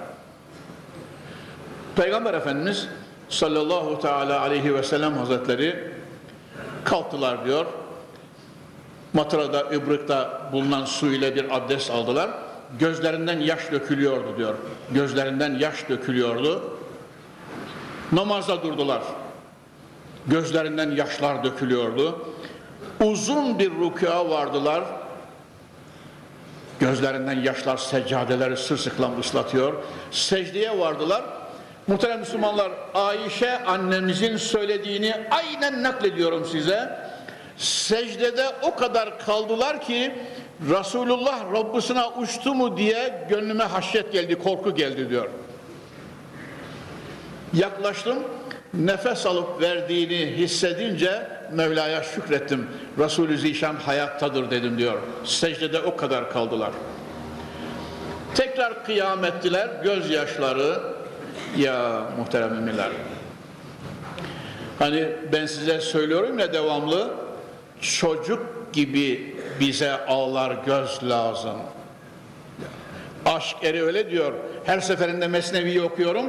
[1.95, 2.88] Peygamber Efendimiz
[3.30, 5.92] sallallahu teala aleyhi ve sellem hazretleri
[6.84, 7.66] kalktılar diyor.
[9.13, 12.30] Matıra'da, İbrık'ta bulunan su ile bir abdest aldılar.
[12.80, 14.56] Gözlerinden yaş dökülüyordu diyor.
[14.92, 16.78] Gözlerinden yaş dökülüyordu.
[18.12, 19.02] Namazda durdular.
[20.28, 22.26] Gözlerinden yaşlar dökülüyordu.
[23.04, 24.84] Uzun bir rükûa vardılar.
[26.80, 29.74] Gözlerinden yaşlar seccadeleri sırsıklam ıslatıyor.
[30.12, 31.24] Secdeye vardılar.
[31.88, 37.00] Muhterem Müslümanlar Ayşe annemizin söylediğini aynen naklediyorum size.
[37.58, 40.15] Secdede o kadar kaldılar ki
[40.69, 45.30] Resulullah Rabbisine uçtu mu diye gönlüme haşyet geldi, korku geldi diyor.
[47.54, 48.17] Yaklaştım,
[48.73, 52.67] nefes alıp verdiğini hissedince Mevla'ya şükrettim.
[53.00, 55.00] Resulü Zişan hayattadır dedim diyor.
[55.23, 56.71] Secdede o kadar kaldılar.
[58.36, 60.97] Tekrar kıyam ettiler, gözyaşları.
[61.58, 62.90] Ya muhterem müminler.
[64.80, 67.14] Hani ben size söylüyorum ya devamlı,
[67.82, 71.58] çocuk gibi bize ağlar göz lazım.
[73.26, 74.34] Aşk eri öyle diyor.
[74.66, 76.26] Her seferinde Mesnevi'yi okuyorum.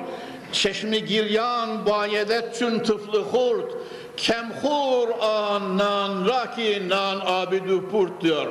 [0.53, 3.73] Çeşmi giryan bayedetçün tıflı hurt
[4.17, 8.47] kemhur anan rakinan abidu purt diyor.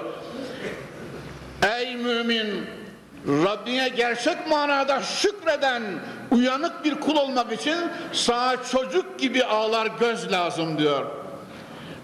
[1.77, 2.65] Ey mümin
[3.27, 5.83] Rabbine gerçek manada şükreden
[6.31, 7.77] uyanık bir kul olmak için
[8.13, 11.05] sana çocuk gibi ağlar göz lazım diyor.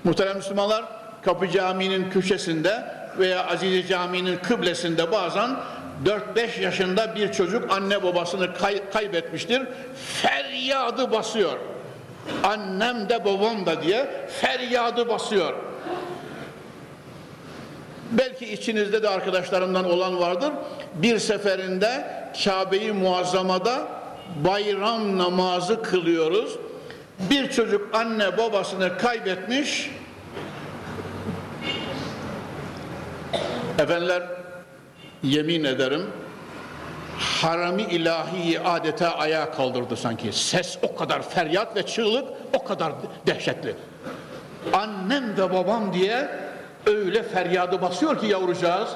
[0.03, 0.86] Muhterem Müslümanlar
[1.21, 2.86] Kapı Camii'nin köşesinde
[3.19, 5.49] veya Azize Camii'nin kıblesinde bazen
[6.36, 9.62] 4-5 yaşında bir çocuk anne babasını kay kaybetmiştir.
[10.21, 11.57] Feryadı basıyor.
[12.43, 15.53] Annem de babam da diye feryadı basıyor.
[18.12, 20.51] Belki içinizde de arkadaşlarımdan olan vardır.
[20.93, 22.07] Bir seferinde
[22.43, 23.88] Kabe-i Muazzama'da
[24.36, 26.56] bayram namazı kılıyoruz.
[27.19, 29.91] Bir çocuk anne babasını kaybetmiş.
[33.80, 34.24] Efendiler
[35.24, 36.02] yemin ederim
[37.17, 40.32] harami ilahiyi adeta ayağa kaldırdı sanki.
[40.32, 42.93] Ses o kadar feryat ve çığlık o kadar
[43.28, 43.76] dehşetli.
[44.74, 46.30] Annem ve babam diye
[46.86, 48.89] öyle feryadı basıyor ki yavrucağız.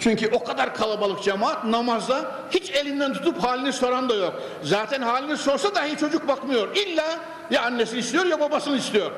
[0.00, 4.42] Çünkü o kadar kalabalık cemaat namazda hiç elinden tutup halini soran da yok.
[4.62, 6.76] Zaten halini sorsa dahi çocuk bakmıyor.
[6.76, 7.18] İlla
[7.50, 9.10] ya annesi istiyor ya babasını istiyor.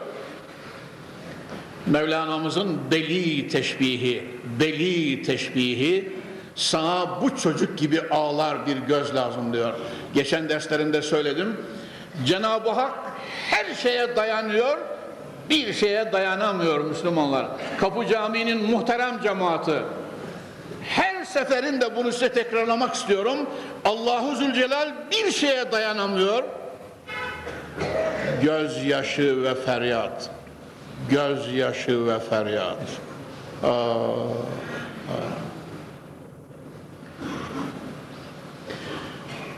[1.87, 6.13] Mevlana'mızın deli teşbihi, deli teşbihi
[6.55, 9.73] sana bu çocuk gibi ağlar bir göz lazım diyor.
[10.15, 11.57] Geçen derslerinde söyledim.
[12.27, 12.93] Cenab-ı Hak
[13.51, 14.79] her şeye dayanıyor,
[15.51, 17.47] bir şeye dayanamıyor Müslümanlar.
[17.81, 19.83] Kapı Camii'nin muhterem cemaati.
[20.89, 23.39] Her seferinde bunu size tekrarlamak istiyorum.
[23.85, 26.45] Allahu Zülcelal bir şeye dayanamıyor.
[28.43, 30.31] Gözyaşı ve feryat.
[31.11, 32.79] Gözyaşı ve feryat.
[33.63, 35.43] Aa, aa.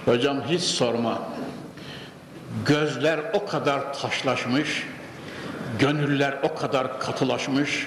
[0.05, 1.23] Hocam hiç sorma.
[2.67, 4.87] Gözler o kadar taşlaşmış,
[5.79, 7.87] gönüller o kadar katılaşmış,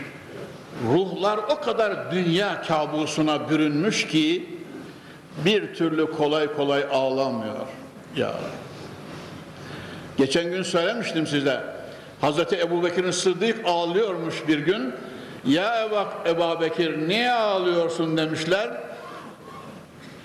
[0.86, 4.50] ruhlar o kadar dünya kabusuna bürünmüş ki
[5.46, 7.68] bir türlü kolay kolay ağlamıyor.
[8.16, 8.34] Ya.
[10.18, 11.64] Geçen gün söylemiştim size.
[12.22, 14.94] Hazreti Ebu Bekir'in Sıddık ağlıyormuş bir gün.
[15.46, 18.70] Ya Ebu, Ebu Bekir niye ağlıyorsun demişler.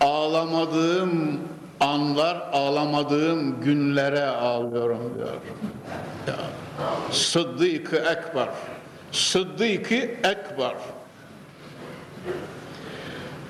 [0.00, 1.40] Ağlamadığım
[1.80, 5.28] anlar ağlamadığım günlere ağlıyorum diyor.
[6.26, 6.34] Ya.
[7.10, 8.48] Sıddık-ı Ekber.
[9.12, 9.94] Sıddık-ı
[10.24, 10.74] Ekber.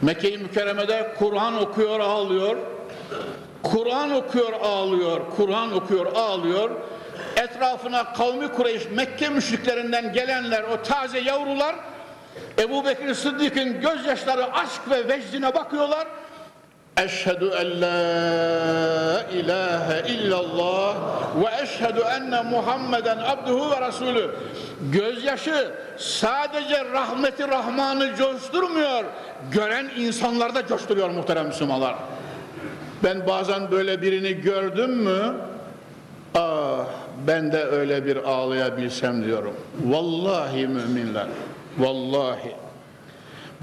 [0.02, 2.56] Mekke-i Mükerreme'de Kur'an okuyor ağlıyor.
[3.62, 5.20] Kur'an okuyor ağlıyor.
[5.36, 6.70] Kur'an okuyor ağlıyor.
[7.36, 11.76] Etrafına kavmi Kureyş Mekke müşriklerinden gelenler o taze yavrular
[12.58, 16.08] Ebu Bekir Sıddık'ın gözyaşları aşk ve vecdine bakıyorlar
[16.96, 17.08] En
[17.80, 20.96] la ilahe illallah
[21.36, 24.30] ve eşhedü enne Muhammeden abduhu ve rasulü.
[24.92, 29.04] Gözyaşı sadece rahmeti Rahman'ı coşturmuyor,
[29.50, 31.94] gören insanlarda coşturuyor muhterem Müslümanlar.
[33.04, 35.34] Ben bazen böyle birini gördüm mü,
[36.34, 36.84] ah
[37.26, 39.54] ben de öyle bir ağlayabilsem diyorum.
[39.84, 41.26] Vallahi müminler,
[41.78, 42.52] vallahi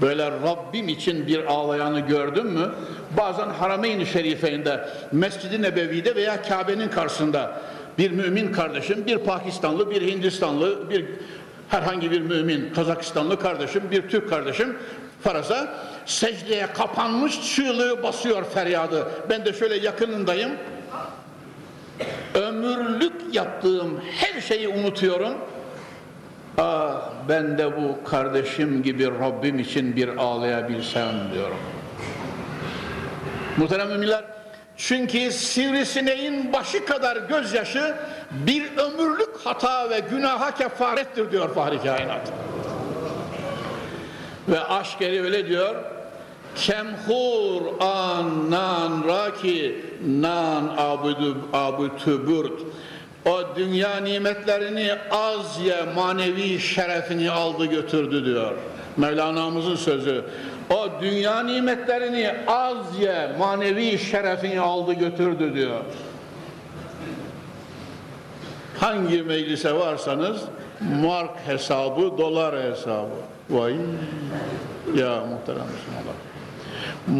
[0.00, 2.70] böyle Rabbim için bir ağlayanı gördün mü?
[3.16, 7.60] Bazen Harameyn-i Şerife'inde, Mescid-i Nebevi'de veya Kabe'nin karşısında
[7.98, 11.06] bir mümin kardeşim, bir Pakistanlı, bir Hindistanlı, bir
[11.68, 14.76] herhangi bir mümin, Kazakistanlı kardeşim, bir Türk kardeşim
[15.22, 15.74] farasa
[16.06, 19.08] secdeye kapanmış çığlığı basıyor feryadı.
[19.30, 20.50] Ben de şöyle yakınındayım.
[22.34, 25.32] Ömürlük yaptığım her şeyi unutuyorum.
[26.58, 31.58] Ah ben de bu kardeşim gibi Rabbim için bir ağlayabilsem diyorum.
[33.56, 34.24] Muhterem müminler,
[34.76, 37.94] Çünkü sivrisineğin başı kadar gözyaşı
[38.30, 42.32] bir ömürlük hata ve günaha kefarettir diyor Fahri Kainat.
[44.48, 45.74] Ve aşk eri öyle diyor.
[46.54, 50.76] Kemhur an nan raki nan
[52.26, 52.60] burt.
[53.26, 58.52] O dünya nimetlerini az ye manevi şerefini aldı götürdü diyor.
[58.96, 60.24] Mevlana'mızın sözü.
[60.70, 65.80] O dünya nimetlerini az ye manevi şerefini aldı götürdü diyor.
[68.78, 70.40] Hangi meclise varsanız
[70.80, 73.08] mark hesabı, dolar hesabı.
[73.50, 73.74] Vay
[74.96, 76.16] ya muhterem Müslümanlar.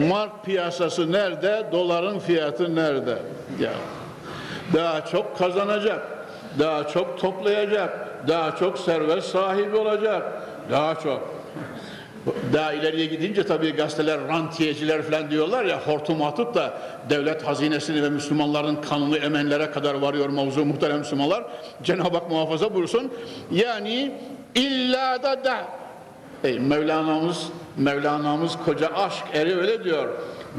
[0.09, 1.67] Mark piyasası nerede?
[1.73, 3.19] Doların fiyatı nerede?
[3.61, 3.73] Ya
[4.75, 6.03] daha çok kazanacak,
[6.59, 11.41] daha çok toplayacak, daha çok servet sahibi olacak, daha çok.
[12.53, 16.75] Daha ileriye gidince tabii gazeteler rantiyeciler falan diyorlar ya hortum atıp da
[17.11, 21.45] devlet hazinesini ve Müslümanların kanını emenlere kadar varıyor mavzu muhterem Müslümanlar.
[21.83, 23.13] Cenab-ı Hak muhafaza buyursun.
[23.51, 24.13] Yani
[24.55, 25.57] illa da da
[26.45, 30.09] Ey Mevlana'mız Mevlana'mız koca aşk eri öyle diyor.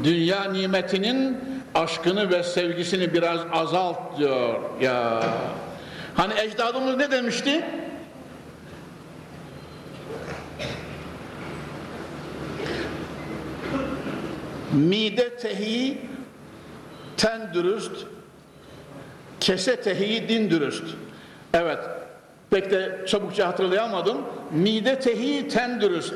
[0.04, 1.38] Dünya nimetinin
[1.74, 4.60] aşkını ve sevgisini biraz azalt diyor.
[4.80, 5.22] Ya
[6.14, 7.64] hani ecdadımız ne demişti?
[14.72, 15.98] Mide tehi
[17.16, 17.92] ten dürüst,
[19.40, 20.84] kese tehi din dürüst.
[21.54, 21.78] Evet,
[22.50, 24.18] pek de çabukça hatırlayamadım.
[24.50, 26.14] Mide tehi ten dürüst.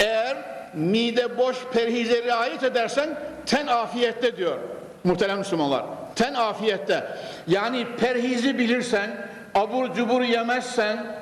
[0.00, 0.36] Eğer
[0.74, 4.58] mide boş perhize riayet edersen ten afiyette diyor
[5.04, 5.84] muhterem Müslümanlar.
[6.16, 7.16] Ten afiyette.
[7.46, 11.16] Yani perhizi bilirsen, abur cubur yemezsen,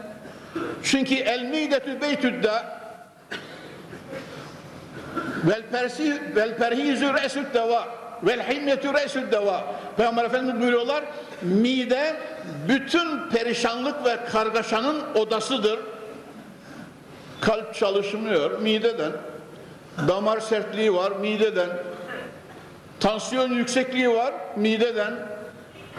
[0.82, 2.52] çünkü el midetü beytüdde
[5.44, 7.88] vel persi vel perhizü resüd deva
[8.22, 9.64] vel himmetü resüd deva
[9.96, 11.04] Peygamber Efendimiz buyuruyorlar
[11.42, 12.16] mide
[12.68, 15.80] bütün perişanlık ve kargaşanın odasıdır
[17.40, 19.12] kalp çalışmıyor mideden
[20.08, 21.68] damar sertliği var mideden
[23.00, 25.14] tansiyon yüksekliği var mideden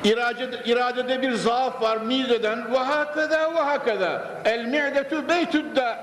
[0.04, 5.98] iradede, iradede bir zaaf var mideden ve hakeda ve hakeda el mi'detü beytüdde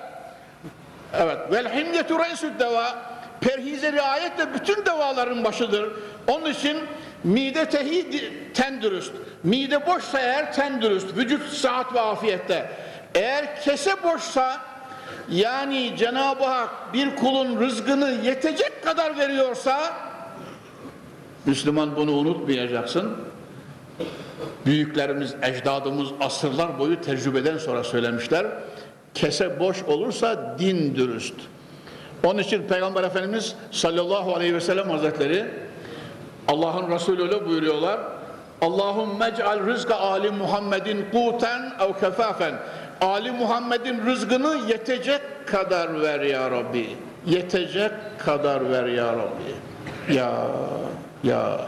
[1.15, 5.93] evet vel himmetü resüd deva perhize riayet de bütün devaların başıdır.
[6.27, 6.79] Onun için
[7.25, 9.13] mide tehi ten dürüst.
[9.43, 11.17] Mide boşsa eğer ten dürüst.
[11.17, 12.71] Vücut saat ve afiyette.
[13.15, 14.61] Eğer kese boşsa
[15.29, 19.93] yani Cenab-ı Hak bir kulun rızkını yetecek kadar veriyorsa
[21.47, 23.13] Müslüman bunu unutmayacaksın.
[24.67, 28.47] Büyüklerimiz, ecdadımız asırlar boyu tecrübeden sonra söylemişler.
[29.15, 31.35] Kese boş olursa din dürüst.
[32.25, 35.47] Onun için Peygamber Efendimiz sallallahu aleyhi ve sellem hazretleri
[36.49, 38.01] Allah'ın Resulü öyle buyuruyorlar.
[38.61, 42.55] Allahümme ec'al rızka Ali Muhammedin kuten ev kefafen.
[43.01, 46.97] Ali Muhammed'in rızkını yetecek kadar ver ya Rabbi.
[47.27, 50.15] Yetecek kadar ver ya Rabbi.
[50.15, 50.33] Ya
[51.23, 51.61] ya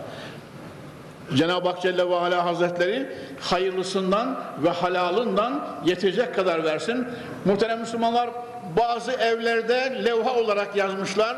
[1.34, 3.06] Cenab-ı Hak Celle ve Ala Hazretleri
[3.40, 7.08] hayırlısından ve halalından yetecek kadar versin.
[7.44, 8.30] Muhterem Müslümanlar
[8.76, 11.36] bazı evlerde levha olarak yazmışlar.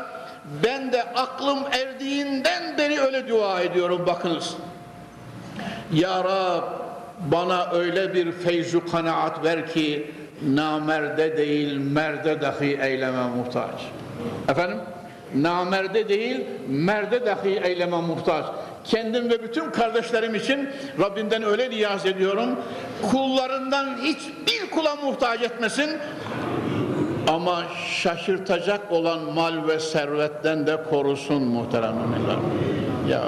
[0.63, 4.53] Ben de aklım erdiğinden beri öyle dua ediyorum bakınız.
[5.93, 6.63] Ya Rab
[7.19, 10.11] bana öyle bir feyzu kanaat ver ki
[10.47, 13.81] namerde değil merde dahi eyleme muhtaç.
[14.49, 14.77] Efendim?
[15.35, 18.45] Namerde değil merde dahi eyleme muhtaç.
[18.83, 22.49] Kendim ve bütün kardeşlerim için Rabbimden öyle niyaz ediyorum.
[23.11, 25.89] Kullarından hiçbir kula muhtaç etmesin.
[27.27, 27.63] Ama
[28.01, 32.37] şaşırtacak olan mal ve servetten de korusun muhterem müminler.
[33.09, 33.21] Ya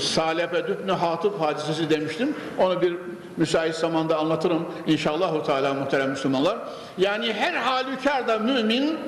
[0.00, 2.34] Salep Dübnü Hatip hadisesi demiştim.
[2.58, 2.96] Onu bir
[3.36, 6.58] müsait zamanda anlatırım inşallah Teala muhterem Müslümanlar.
[6.98, 8.98] Yani her halükarda mümin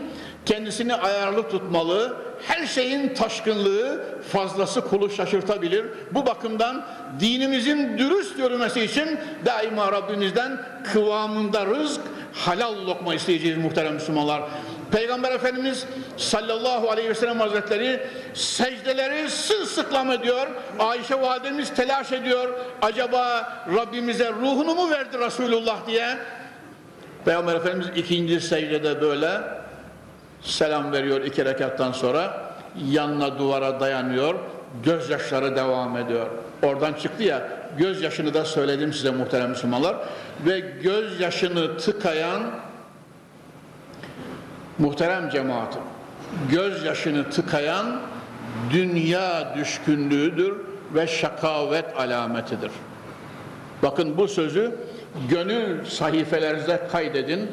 [0.48, 2.16] kendisini ayarlı tutmalı.
[2.46, 5.86] Her şeyin taşkınlığı fazlası kulu şaşırtabilir.
[6.10, 6.84] Bu bakımdan
[7.20, 10.60] dinimizin dürüst yürümesi için daima Rabbimizden
[10.92, 12.00] kıvamında rızk,
[12.32, 14.42] halal lokma isteyeceğiz muhterem Müslümanlar.
[14.92, 18.00] Peygamber Efendimiz sallallahu aleyhi ve sellem hazretleri
[18.34, 20.46] secdeleri sırılsıklam ediyor.
[20.78, 22.48] Ayşe validemiz telaş ediyor.
[22.82, 26.18] Acaba Rabbimize ruhunu mu verdi Resulullah diye.
[27.24, 29.58] Peygamber Efendimiz ikinci secdede böyle
[30.42, 32.48] selam veriyor iki rekattan sonra.
[32.90, 34.34] Yanına duvara dayanıyor.
[34.84, 36.26] Gözyaşları devam ediyor.
[36.62, 39.96] Oradan çıktı ya gözyaşını da söyledim size muhterem Müslümanlar.
[40.46, 42.42] Ve gözyaşını tıkayan
[44.78, 45.82] muhterem cemaatim
[46.50, 48.00] gözyaşını tıkayan
[48.72, 50.54] dünya düşkünlüğüdür
[50.94, 52.70] ve şakavet alametidir.
[53.82, 54.74] Bakın bu sözü
[55.30, 57.50] gönül sahifelerinize kaydedin.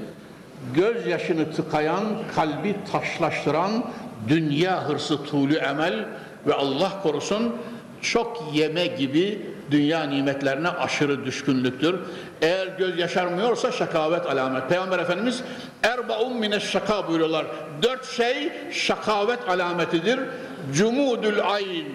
[0.74, 2.04] Gözyaşını tıkayan,
[2.36, 3.86] kalbi taşlaştıran
[4.28, 6.06] dünya hırsı tuğlu emel
[6.48, 7.56] ve Allah korusun
[8.02, 11.96] çok yeme gibi dünya nimetlerine aşırı düşkünlüktür.
[12.42, 14.70] Eğer göz yaşarmıyorsa şakavet alamet.
[14.70, 15.44] Peygamber Efendimiz
[15.84, 17.46] erbaun mine şaka buyuruyorlar.
[17.82, 20.20] Dört şey şakavet alametidir.
[20.74, 21.86] Cumudul ayn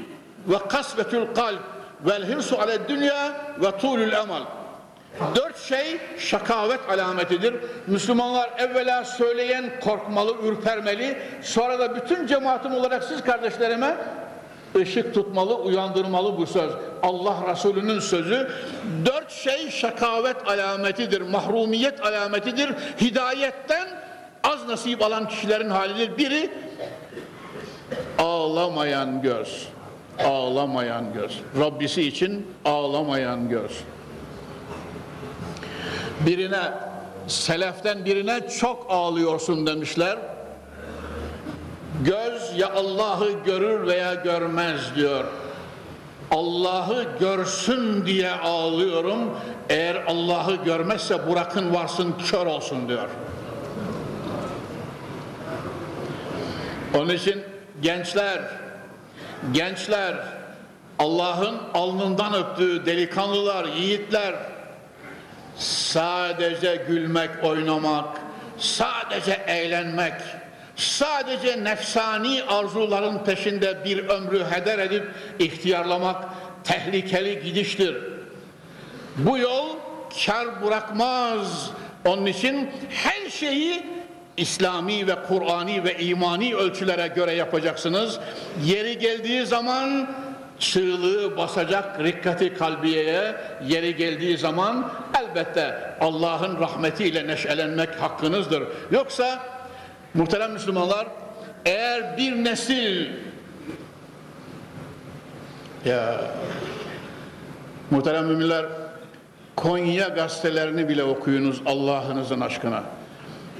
[0.49, 1.61] ve kasvetül kalp
[2.07, 4.43] vel hirsu ale dünya ve tulul emal.
[5.35, 7.55] Dört şey şakavet alametidir.
[7.87, 11.19] Müslümanlar evvela söyleyen korkmalı, ürpermeli.
[11.43, 13.97] Sonra da bütün cemaatim olarak siz kardeşlerime
[14.77, 16.71] ışık tutmalı, uyandırmalı bu söz.
[17.03, 18.51] Allah Resulü'nün sözü.
[19.07, 22.71] Dört şey şakavet alametidir, mahrumiyet alametidir.
[23.01, 23.89] Hidayetten
[24.45, 26.19] az nasip alan kişilerin halidir.
[26.19, 26.51] Biri
[28.19, 29.69] ağlamayan göz.
[30.25, 31.41] Ağlamayan göz.
[31.59, 33.81] Rabbisi için ağlamayan göz.
[36.27, 36.73] Birine,
[37.27, 40.19] seleften birine çok ağlıyorsun demişler.
[42.05, 45.25] Göz ya Allah'ı görür veya görmez diyor.
[46.31, 49.19] Allah'ı görsün diye ağlıyorum.
[49.69, 53.09] Eğer Allah'ı görmezse bırakın varsın kör olsun diyor.
[56.95, 57.43] Onun için
[57.83, 58.41] gençler,
[59.53, 60.15] gençler,
[60.99, 64.35] Allah'ın alnından öptüğü delikanlılar, yiğitler
[65.59, 68.21] sadece gülmek, oynamak,
[68.59, 70.15] sadece eğlenmek,
[70.77, 75.05] sadece nefsani arzuların peşinde bir ömrü heder edip
[75.39, 76.25] ihtiyarlamak
[76.65, 77.97] tehlikeli gidiştir.
[79.17, 79.69] Bu yol
[80.27, 81.71] kar bırakmaz.
[82.05, 83.83] Onun için her şeyi
[84.37, 88.21] İslami ve Kur'ani ve imani ölçülere göre yapacaksınız.
[88.65, 90.11] Yeri geldiği zaman
[90.59, 93.35] çığlığı basacak rikkati kalbiyeye
[93.67, 94.93] yeri geldiği zaman
[95.31, 98.63] elbette Allah'ın rahmetiyle neşelenmek hakkınızdır.
[98.91, 99.39] Yoksa
[100.15, 101.07] muhterem Müslümanlar
[101.65, 103.07] eğer bir nesil
[105.85, 106.21] ya
[107.91, 108.67] muhterem müminler
[109.57, 112.83] Konya gazetelerini bile okuyunuz Allah'ınızın aşkına.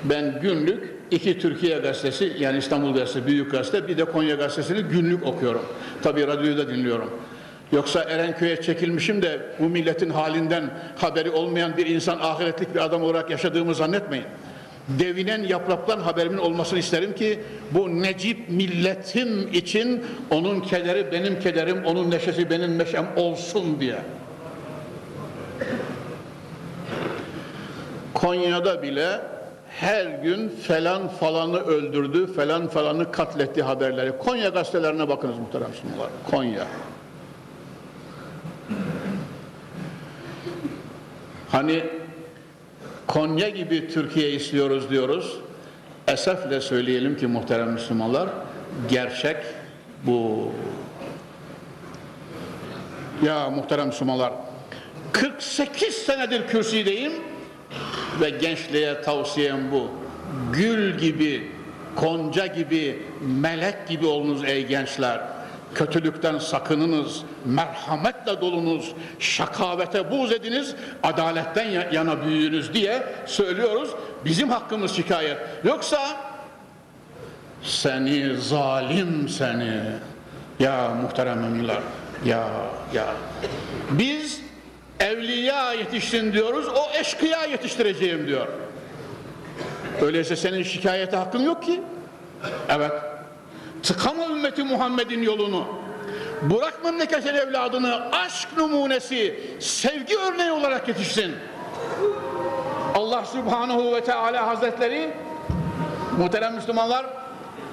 [0.05, 5.27] Ben günlük iki Türkiye gazetesi yani İstanbul gazetesi büyük gazete bir de Konya gazetesini günlük
[5.27, 5.63] okuyorum.
[6.03, 7.11] Tabii radyoyu da dinliyorum.
[7.73, 13.31] Yoksa Erenköy'e çekilmişim de bu milletin halinden haberi olmayan bir insan ahiretlik bir adam olarak
[13.31, 14.27] yaşadığımı zannetmeyin.
[14.89, 17.41] Devinen yapraktan haberimin olmasını isterim ki
[17.71, 23.99] bu necip milletim için onun kederi benim kederim, onun neşesi benim neşem olsun diye.
[28.15, 29.21] Konya'da bile
[29.69, 34.19] her gün falan falanı öldürdü, falan falanı katletti haberleri.
[34.19, 35.71] Konya gazetelerine bakınız muhterem.
[36.31, 36.67] Konya.
[41.53, 41.85] Hani
[43.07, 45.37] Konya gibi Türkiye istiyoruz diyoruz.
[46.09, 48.29] Esefle söyleyelim ki muhterem Müslümanlar,
[48.91, 49.37] gerçek
[50.07, 50.53] bu.
[53.27, 54.33] Ya muhterem Müslümanlar,
[55.13, 57.13] 48 senedir kürsüdeyim
[58.21, 59.91] ve gençliğe tavsiyem bu.
[60.53, 61.51] Gül gibi,
[61.97, 63.03] konca gibi,
[63.41, 65.21] melek gibi olunuz ey gençler.
[65.75, 73.91] Kötülükten sakınınız, merhametle dolunuz, şakavete buz ediniz, adaletten yana büyüyünüz diye söylüyoruz.
[74.25, 75.39] Bizim hakkımız şikayet.
[75.65, 76.01] Yoksa
[77.63, 79.81] seni zalim seni.
[80.61, 81.79] Ya muhterem müminler
[82.25, 82.49] ya
[82.95, 83.07] ya.
[83.91, 84.41] Biz
[85.01, 88.47] evliya yetiştin diyoruz o eşkıya yetiştireceğim diyor.
[90.03, 91.81] Öyleyse senin şikayete hakkın yok ki.
[92.69, 92.93] Evet
[93.83, 95.65] tıkama ümmeti Muhammed'in yolunu
[96.43, 101.35] bırak memleketin evladını aşk numunesi sevgi örneği olarak yetişsin.
[102.95, 105.15] Allah Subhanahu ve Teala Hazretleri
[106.19, 107.07] muhterem Müslümanlar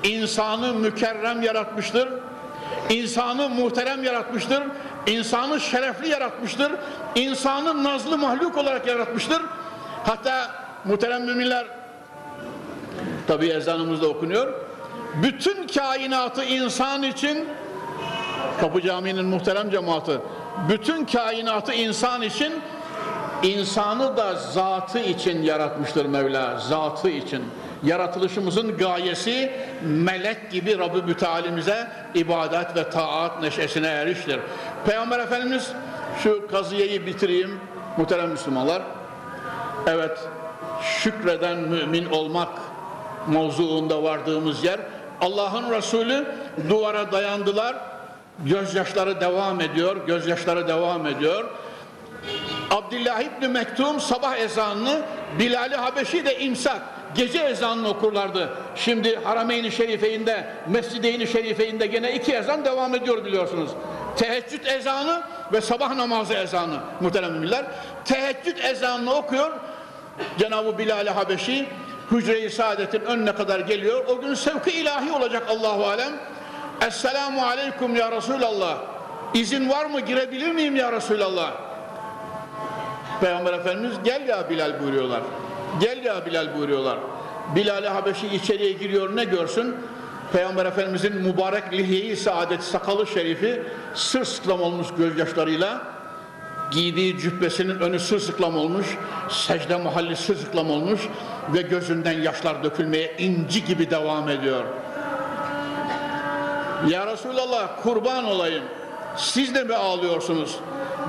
[0.03, 2.10] insanı mükerrem yaratmıştır
[2.89, 4.64] insanı muhterem yaratmıştır
[5.08, 6.72] insanı şerefli yaratmıştır
[7.16, 9.41] insanı nazlı mahluk olarak yaratmıştır.
[10.03, 10.51] Hatta
[10.86, 11.66] muhterem müminler
[13.28, 14.66] tabi ezanımızda okunuyor
[15.24, 17.47] bütün kainatı insan için
[18.61, 20.11] Kapı Camii'nin muhterem cemaati
[20.70, 22.53] bütün kainatı insan için
[23.43, 27.43] insanı da zatı için yaratmıştır Mevla zatı için
[27.84, 29.51] yaratılışımızın gayesi
[29.82, 34.39] melek gibi Rabbi Mütealimize ibadet ve taat neşesine eriştir.
[34.86, 35.72] Peygamber Efendimiz
[36.24, 37.59] şu kazıyeyi bitireyim
[37.97, 38.82] muhterem Müslümanlar.
[39.88, 40.20] Evet
[40.82, 42.49] şükreden mümin olmak
[43.28, 44.80] mevzuunda vardığımız yer
[45.22, 46.26] Allah'ın Resulü
[46.70, 47.76] duvara dayandılar.
[48.45, 51.45] Gözyaşları devam ediyor, gözyaşları devam ediyor.
[52.72, 55.01] Abdullah İbni Mektum sabah ezanını,
[55.39, 56.82] Bilal-i Habeşi de imsak,
[57.15, 58.49] gece ezanını okurlardı.
[58.76, 63.72] Şimdi Harameyn-i Şerife'inde, Mescid-i Şerife'inde gene iki ezan devam ediyor biliyorsunuz.
[64.18, 65.22] Teheccüd ezanı
[65.53, 67.65] ve sabah namazı ezanı muhterem müminler.
[68.05, 69.51] Teheccüd ezanını okuyor.
[70.39, 71.65] Cenab-ı Bilal-i Habeşi
[72.12, 74.05] Hücre-i Saadet'in önüne kadar geliyor.
[74.08, 76.14] O gün sevki ilahi olacak Allahu Alem.
[76.88, 78.78] Esselamu Aleyküm ya Resulallah.
[79.34, 81.53] İzin var mı girebilir miyim ya Resulallah?
[83.22, 85.22] Peygamber Efendimiz gel ya Bilal buyuruyorlar.
[85.80, 86.97] Gel ya Bilal buyuruyorlar.
[87.55, 89.76] Bilal-i Habeşi içeriye giriyor ne görsün?
[90.34, 95.97] Peygamber Efendimizin mübarek lihiye-i saadet sakalı şerifi sırsıklam olmuş gözyaşlarıyla
[96.72, 98.88] giydiği cübbesinin önü sırsıklam olmuş,
[99.30, 101.01] secde mahalli sırsıklam olmuş
[101.53, 104.63] ve gözünden yaşlar dökülmeye inci gibi devam ediyor.
[106.88, 108.63] Ya Resulallah kurban olayım.
[109.18, 110.55] Siz de mi ağlıyorsunuz?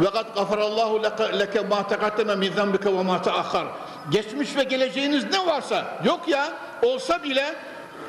[0.00, 1.02] Ve kad gafarallahu
[1.38, 3.66] leke ma tekaddeme min zembike ve ma teahhar.
[4.10, 6.48] Geçmiş ve geleceğiniz ne varsa yok ya
[6.82, 7.54] olsa bile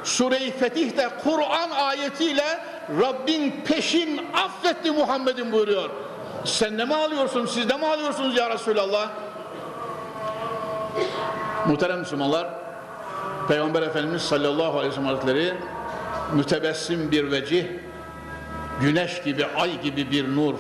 [0.04, 2.60] Sure-i Fetih'te Kur'an ayetiyle
[3.02, 5.90] Rabbin peşin affetti Muhammed'in buyuruyor.
[6.46, 7.46] Sen de mi ağlıyorsun?
[7.46, 9.10] Siz de mi ağlıyorsunuz ya Resulallah?
[11.68, 12.48] Muhterem Müslümanlar,
[13.48, 15.54] Peygamber Efendimiz sallallahu aleyhi ve sellem Hazretleri
[16.34, 17.66] mütebessim bir vecih,
[18.82, 20.54] güneş gibi, ay gibi bir nur.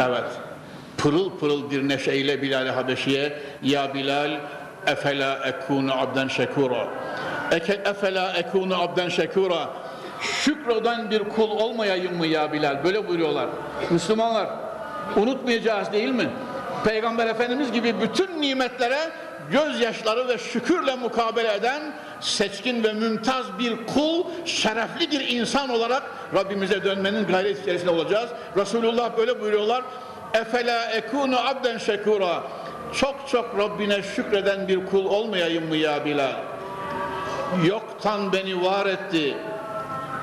[0.00, 0.24] Evet,
[0.98, 4.40] pırıl pırıl bir neşeyle Bilal-i Habeşi'ye Ya Bilal,
[4.86, 6.88] efela ekunu abden şekura.
[7.84, 9.68] Efela ekunu abden şekura.
[10.20, 12.84] Şükreden bir kul olmayayım mı ya Bilal?
[12.84, 13.48] Böyle buyuruyorlar.
[13.90, 14.48] Müslümanlar,
[15.16, 16.28] unutmayacağız değil mi?
[16.84, 18.98] Peygamber Efendimiz gibi bütün nimetlere
[19.52, 21.82] gözyaşları ve şükürle mukabele eden
[22.20, 26.02] seçkin ve mümtaz bir kul, şerefli bir insan olarak
[26.34, 28.30] Rabbimize dönmenin gayret içerisinde olacağız.
[28.56, 29.82] Resulullah böyle buyuruyorlar.
[30.34, 32.42] Efela ekunu abden şekura.
[32.92, 36.32] Çok çok Rabbine şükreden bir kul olmayayım mı ya Bilal?
[37.64, 39.36] Yoktan beni var etti.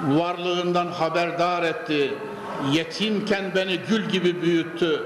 [0.08, 2.14] Varlığından haberdar etti.
[2.72, 5.03] Yetimken beni gül gibi büyüttü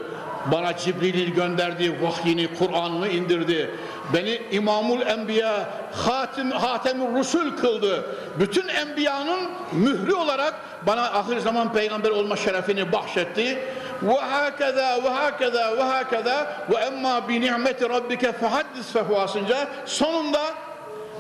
[0.52, 3.72] bana Cibril'in gönderdiği vahyini, Kur'an'ını indirdi.
[4.14, 8.06] Beni İmamul Enbiya, Hatim, Hatemur Rusul kıldı.
[8.40, 9.40] Bütün enbiyanın
[9.72, 10.54] mührü olarak
[10.88, 13.60] bana ahir zaman peygamber olma şerefini bahşetti.
[14.04, 20.42] Ve hakeza ve hakeza ve hakeza ve emma bi ni'meti rabbike fehaddis fehuasınca sonunda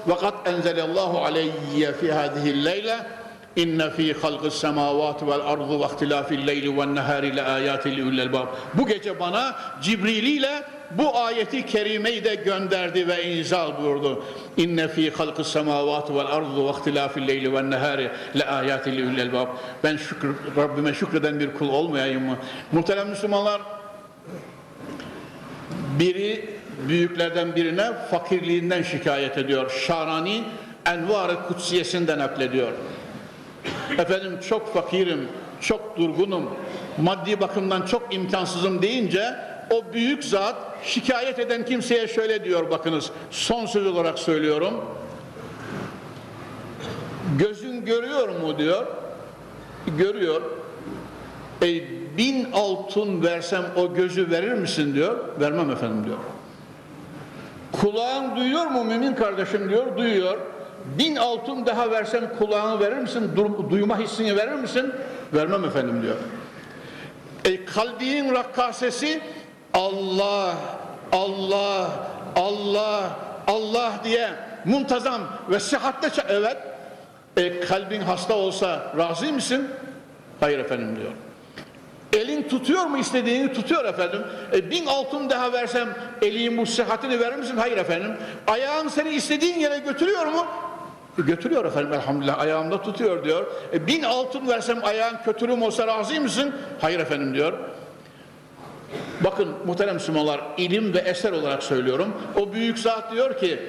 [0.08, 2.98] ve kad enzelallahu aleyye fi hadihi leyle
[3.56, 8.48] İnne fi halqis semavati vel ardı ve ihtilafil leyli ven nehari le ayatin li albab.
[8.74, 14.24] Bu gece bana Cibril ile bu ayeti kerimeyi de gönderdi ve inzal buyurdu.
[14.58, 19.48] İnne fi halqis semavati vel ardı ve ihtilafil leyli ven nehari le ayatin li albab.
[19.84, 22.38] Ben şükür, Rabbime şükreden bir kul olmayayım mı?
[22.72, 23.62] Muhterem Müslümanlar
[26.00, 26.50] biri
[26.88, 29.72] büyüklerden birine fakirliğinden şikayet ediyor.
[29.88, 30.44] Şarani
[30.86, 32.72] Envar-ı Kutsiyesi'nden naklediyor.
[33.98, 35.28] Efendim çok fakirim,
[35.62, 36.50] çok durgunum,
[37.02, 39.36] maddi bakımdan çok imkansızım deyince
[39.70, 44.74] o büyük zat şikayet eden kimseye şöyle diyor bakınız son söz olarak söylüyorum.
[47.38, 48.88] Gözün görüyor mu diyor.
[49.98, 50.42] Görüyor.
[51.62, 51.68] E,
[52.18, 55.18] bin altın versem o gözü verir misin diyor.
[55.40, 56.18] Vermem efendim diyor.
[57.72, 59.98] Kulağın duyuyor mu mümin kardeşim diyor.
[59.98, 60.38] Duyuyor
[60.98, 63.32] bin altın daha versem kulağını verir misin?
[63.70, 64.94] Duyma hissini verir misin?
[65.34, 66.16] Vermem efendim diyor.
[67.46, 69.22] E, kalbinin rakkasesi
[69.74, 70.56] Allah,
[71.12, 71.90] Allah,
[72.36, 73.10] Allah,
[73.48, 74.30] Allah diye
[74.66, 76.58] muntazam ve sıhhatle evet.
[77.38, 79.68] E, kalbin hasta olsa razı mısın?
[80.40, 81.12] Hayır efendim diyor.
[82.14, 84.22] Elin tutuyor mu istediğini tutuyor efendim.
[84.54, 85.90] E, bin altın daha versem
[86.22, 87.58] elin bu sıhhatini verir misin?
[87.58, 88.12] Hayır efendim.
[88.48, 90.46] Ayağın seni istediğin yere götürüyor mu?
[91.26, 93.46] Götürüyor efendim elhamdülillah ayağımda tutuyor diyor.
[93.74, 96.56] E, bin altın versem ayağın kötülüğüm olsa razı mısın?
[96.82, 97.54] Hayır efendim diyor.
[99.24, 102.14] Bakın muhterem Müslümanlar ilim ve eser olarak söylüyorum.
[102.36, 103.60] O büyük zat diyor ki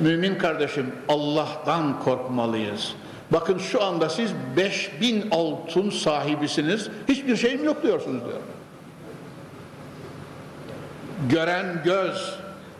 [0.00, 2.94] mümin kardeşim Allah'tan korkmalıyız.
[3.30, 6.88] Bakın şu anda siz 5000 altın sahibisiniz.
[7.08, 8.40] Hiçbir şeyim yok diyorsunuz diyor.
[11.30, 12.38] Gören göz,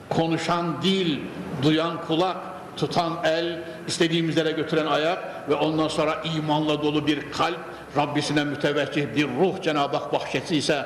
[0.08, 1.18] konuşan dil,
[1.62, 2.36] duyan kulak,
[2.76, 7.58] tutan el, istediğimiz yere götüren ayak ve ondan sonra imanla dolu bir kalp,
[7.96, 10.84] Rabbisine müteveccih bir ruh Cenab-ı Hak bahşettiyse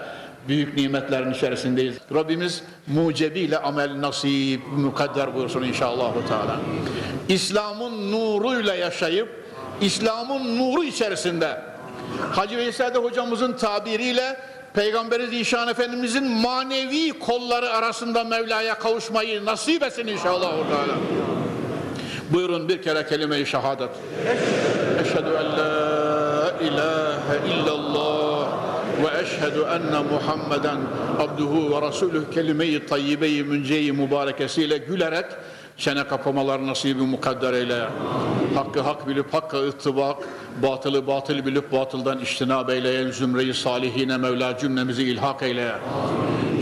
[0.48, 1.94] büyük nimetlerin içerisindeyiz.
[2.14, 6.12] Rabbimiz mucebiyle amel nasip mukadder buyursun inşallah.
[6.28, 6.60] Teala.
[7.28, 9.28] İslam'ın nuruyla yaşayıp
[9.80, 11.62] İslam'ın nuru içerisinde.
[12.32, 14.36] Hacı Veysade hocamızın tabiriyle
[14.74, 20.50] Peygamberi Zişan Efendimizin manevi kolları arasında Mevla'ya kavuşmayı nasip etsin inşallah.
[20.50, 20.94] Teala.
[22.32, 23.90] Buyurun bir kere kelime-i şehadet.
[25.00, 28.48] Eşhedü en la ilahe illallah
[29.02, 30.78] ve eşhedü enne Muhammeden
[31.18, 35.26] abduhu ve rasuluh kelime-i tayyibe-i münce-i mübarekesiyle gülerek
[35.80, 37.80] çene kapamalar nasibi mukadder eyle.
[38.54, 40.16] Hakkı hak bilip hakka ıttibak,
[40.62, 45.72] batılı batıl bilip batıldan iştinab eyleyen zümreyi salihine Mevla cümlemizi ilhak eyle.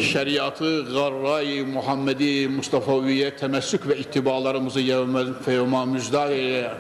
[0.01, 6.71] Şeriatı garray Muhammedi Mustafa'viye temessük ve ittibalarımızı yevme feyuma müjdat eyle.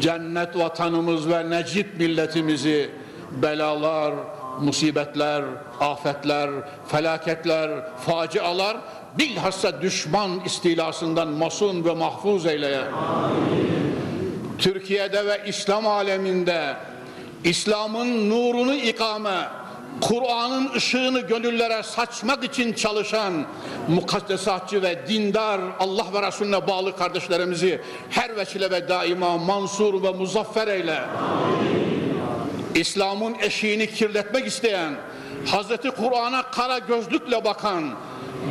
[0.00, 2.90] Cennet vatanımız ve necip milletimizi
[3.42, 4.14] belalar,
[4.60, 5.44] musibetler,
[5.80, 6.50] afetler,
[6.88, 7.70] felaketler,
[8.06, 8.76] facialar
[9.18, 12.80] bilhassa düşman istilasından masun ve mahfuz eyle.
[14.58, 16.76] Türkiye'de ve İslam aleminde
[17.44, 19.48] İslam'ın nurunu ikame,
[20.00, 23.32] Kur'an'ın ışığını gönüllere saçmak için çalışan
[23.88, 27.80] mukaddesatçı ve dindar Allah ve Resulüne bağlı kardeşlerimizi
[28.10, 31.00] her vesile ve daima mansur ve muzaffer eyle.
[32.74, 34.94] İslam'ın eşiğini kirletmek isteyen,
[35.46, 37.90] Hazreti Kur'an'a kara gözlükle bakan,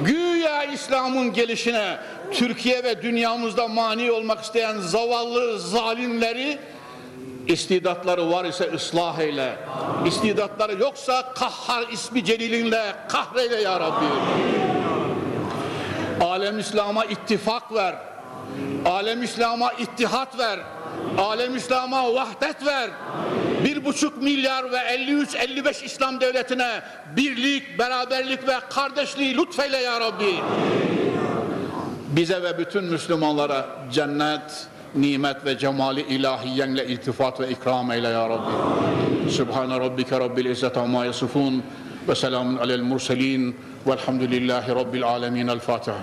[0.06, 1.98] güya İslam'ın gelişine
[2.32, 6.60] Türkiye ve dünyamızda mani olmak isteyen zavallı zalimleri
[7.48, 9.56] istidatları var ise ıslah eyle.
[10.06, 14.06] İstidatları yoksa kahhar ismi celilinle kahreyle ya Rabbi.
[16.22, 17.96] Alem İslam'a ittifak ver.
[18.86, 20.60] Alem İslam'a ittihat ver.
[21.18, 22.90] Alem İslam'a vahdet ver.
[23.64, 26.82] Bir buçuk milyar ve 53-55 İslam devletine
[27.16, 30.36] birlik, beraberlik ve kardeşliği lütfeyle ya Rabbi.
[32.08, 38.52] Bize ve bütün Müslümanlara cennet, nimet ve cemali ilahiyenle iltifat ve ikram eyle ya Rabbi.
[39.32, 41.64] Sübhane Rabbike Rabbil İzzet amma yasifun
[42.08, 43.56] ve selamun alel murselin
[43.88, 45.48] velhamdülillahi Rabbil alemin.
[45.48, 45.98] El Fatiha.